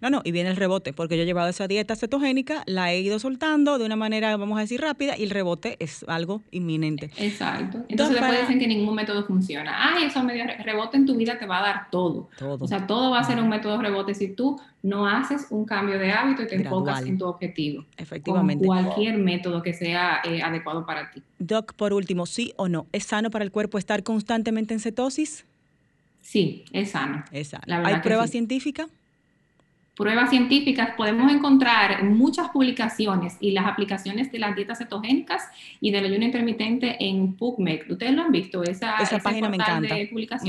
[0.00, 3.00] No, no, y viene el rebote, porque yo he llevado esa dieta cetogénica, la he
[3.00, 7.10] ido soltando de una manera, vamos a decir, rápida, y el rebote es algo inminente.
[7.16, 7.84] Exacto.
[7.88, 9.94] Entonces después dicen que ningún método funciona.
[9.94, 12.28] Ay, eso medio rebote en tu vida te va a dar todo.
[12.38, 12.58] todo.
[12.60, 15.98] O sea, todo va a ser un método rebote si tú no haces un cambio
[15.98, 17.84] de hábito y te enfocas en tu objetivo.
[17.96, 18.66] Efectivamente.
[18.66, 21.22] Con cualquier método que sea eh, adecuado para ti.
[21.38, 22.86] Doc, por último, ¿sí o no?
[22.92, 25.46] ¿Es sano para el cuerpo estar constantemente en cetosis?
[26.22, 27.24] Sí, es sano.
[27.30, 27.64] Es sano.
[27.86, 28.88] ¿Hay prueba científica?
[30.02, 35.44] Pruebas científicas podemos encontrar muchas publicaciones y las aplicaciones de las dietas cetogénicas
[35.80, 37.88] y del ayuno intermitente en PubMed.
[37.88, 38.64] ¿Ustedes lo han visto?
[38.64, 39.94] Esa, esa página me encanta.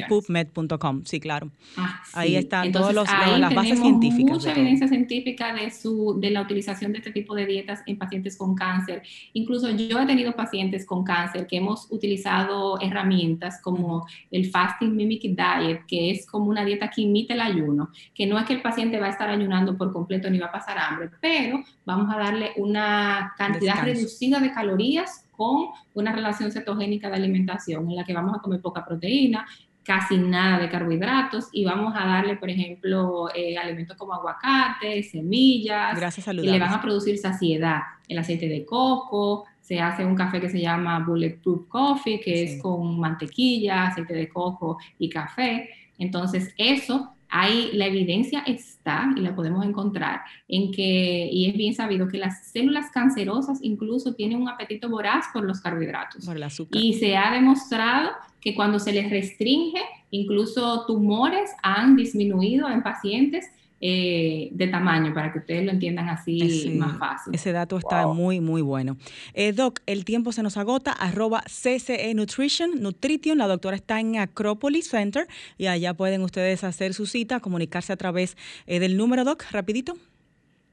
[0.09, 1.51] PubMed.com, sí, claro.
[1.77, 4.31] Ah, Ahí están todas las bases científicas.
[4.31, 8.35] Mucha evidencia científica de, su, de la utilización de este tipo de dietas en pacientes
[8.35, 9.03] con cáncer.
[9.33, 15.21] Incluso yo he tenido pacientes con cáncer que hemos utilizado herramientas como el Fasting Mimic
[15.21, 18.63] Diet, que es como una dieta que imita el ayuno, que no es que el
[18.63, 19.42] paciente va a estar ayunando
[19.77, 24.51] por completo ni va a pasar hambre, pero vamos a darle una cantidad reducida de
[24.51, 29.45] calorías con una relación cetogénica de alimentación en la que vamos a comer poca proteína,
[29.83, 35.97] casi nada de carbohidratos y vamos a darle, por ejemplo, eh, alimentos como aguacate, semillas,
[36.31, 37.81] y le van a producir saciedad.
[38.07, 42.61] El aceite de coco, se hace un café que se llama Bulletproof Coffee, que es
[42.61, 45.69] con mantequilla, aceite de coco y café.
[45.97, 51.73] Entonces, eso hay, la evidencia está y la podemos encontrar en que, y es bien
[51.73, 56.27] sabido, que las células cancerosas incluso tienen un apetito voraz por los carbohidratos.
[56.27, 56.79] Por el azúcar.
[56.79, 59.81] Y se ha demostrado que cuando se les restringe,
[60.11, 63.49] incluso tumores han disminuido en pacientes
[63.86, 67.36] eh, de tamaño, para que ustedes lo entiendan así más fácil.
[67.36, 68.95] Ese dato está muy, muy bueno.
[69.34, 74.19] Eh, doc, el tiempo se nos agota, arroba CCE Nutrition, Nutrition, la doctora está en
[74.19, 75.27] Acropolis Center
[75.57, 79.97] y allá pueden ustedes hacer su cita, comunicarse a través eh, del número, Doc, rapidito.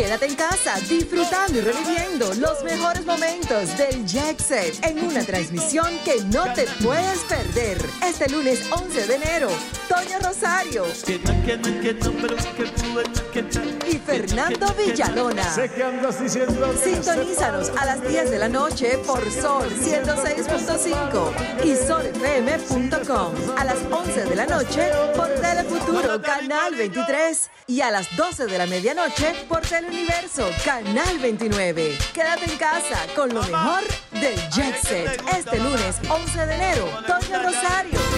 [0.00, 5.86] Quédate en casa disfrutando y reviviendo los mejores momentos del Jet Set en una transmisión
[6.06, 7.76] que no te puedes perder.
[8.02, 9.48] Este lunes 11 de enero,
[9.90, 10.86] Toño Rosario
[13.86, 15.44] y Fernando Villalona.
[16.82, 23.34] Sintonízanos a las 10 de la noche por Sol 106.5 y solfm.com.
[23.58, 28.56] A las 11 de la noche por Telefuturo Canal 23 y a las 12 de
[28.56, 29.60] la medianoche por
[29.90, 31.98] Universo, Canal 29.
[32.14, 33.82] Quédate en casa con lo mejor
[34.12, 35.22] del Jet Set.
[35.36, 38.10] Este lunes 11 de enero, Toño Rosario.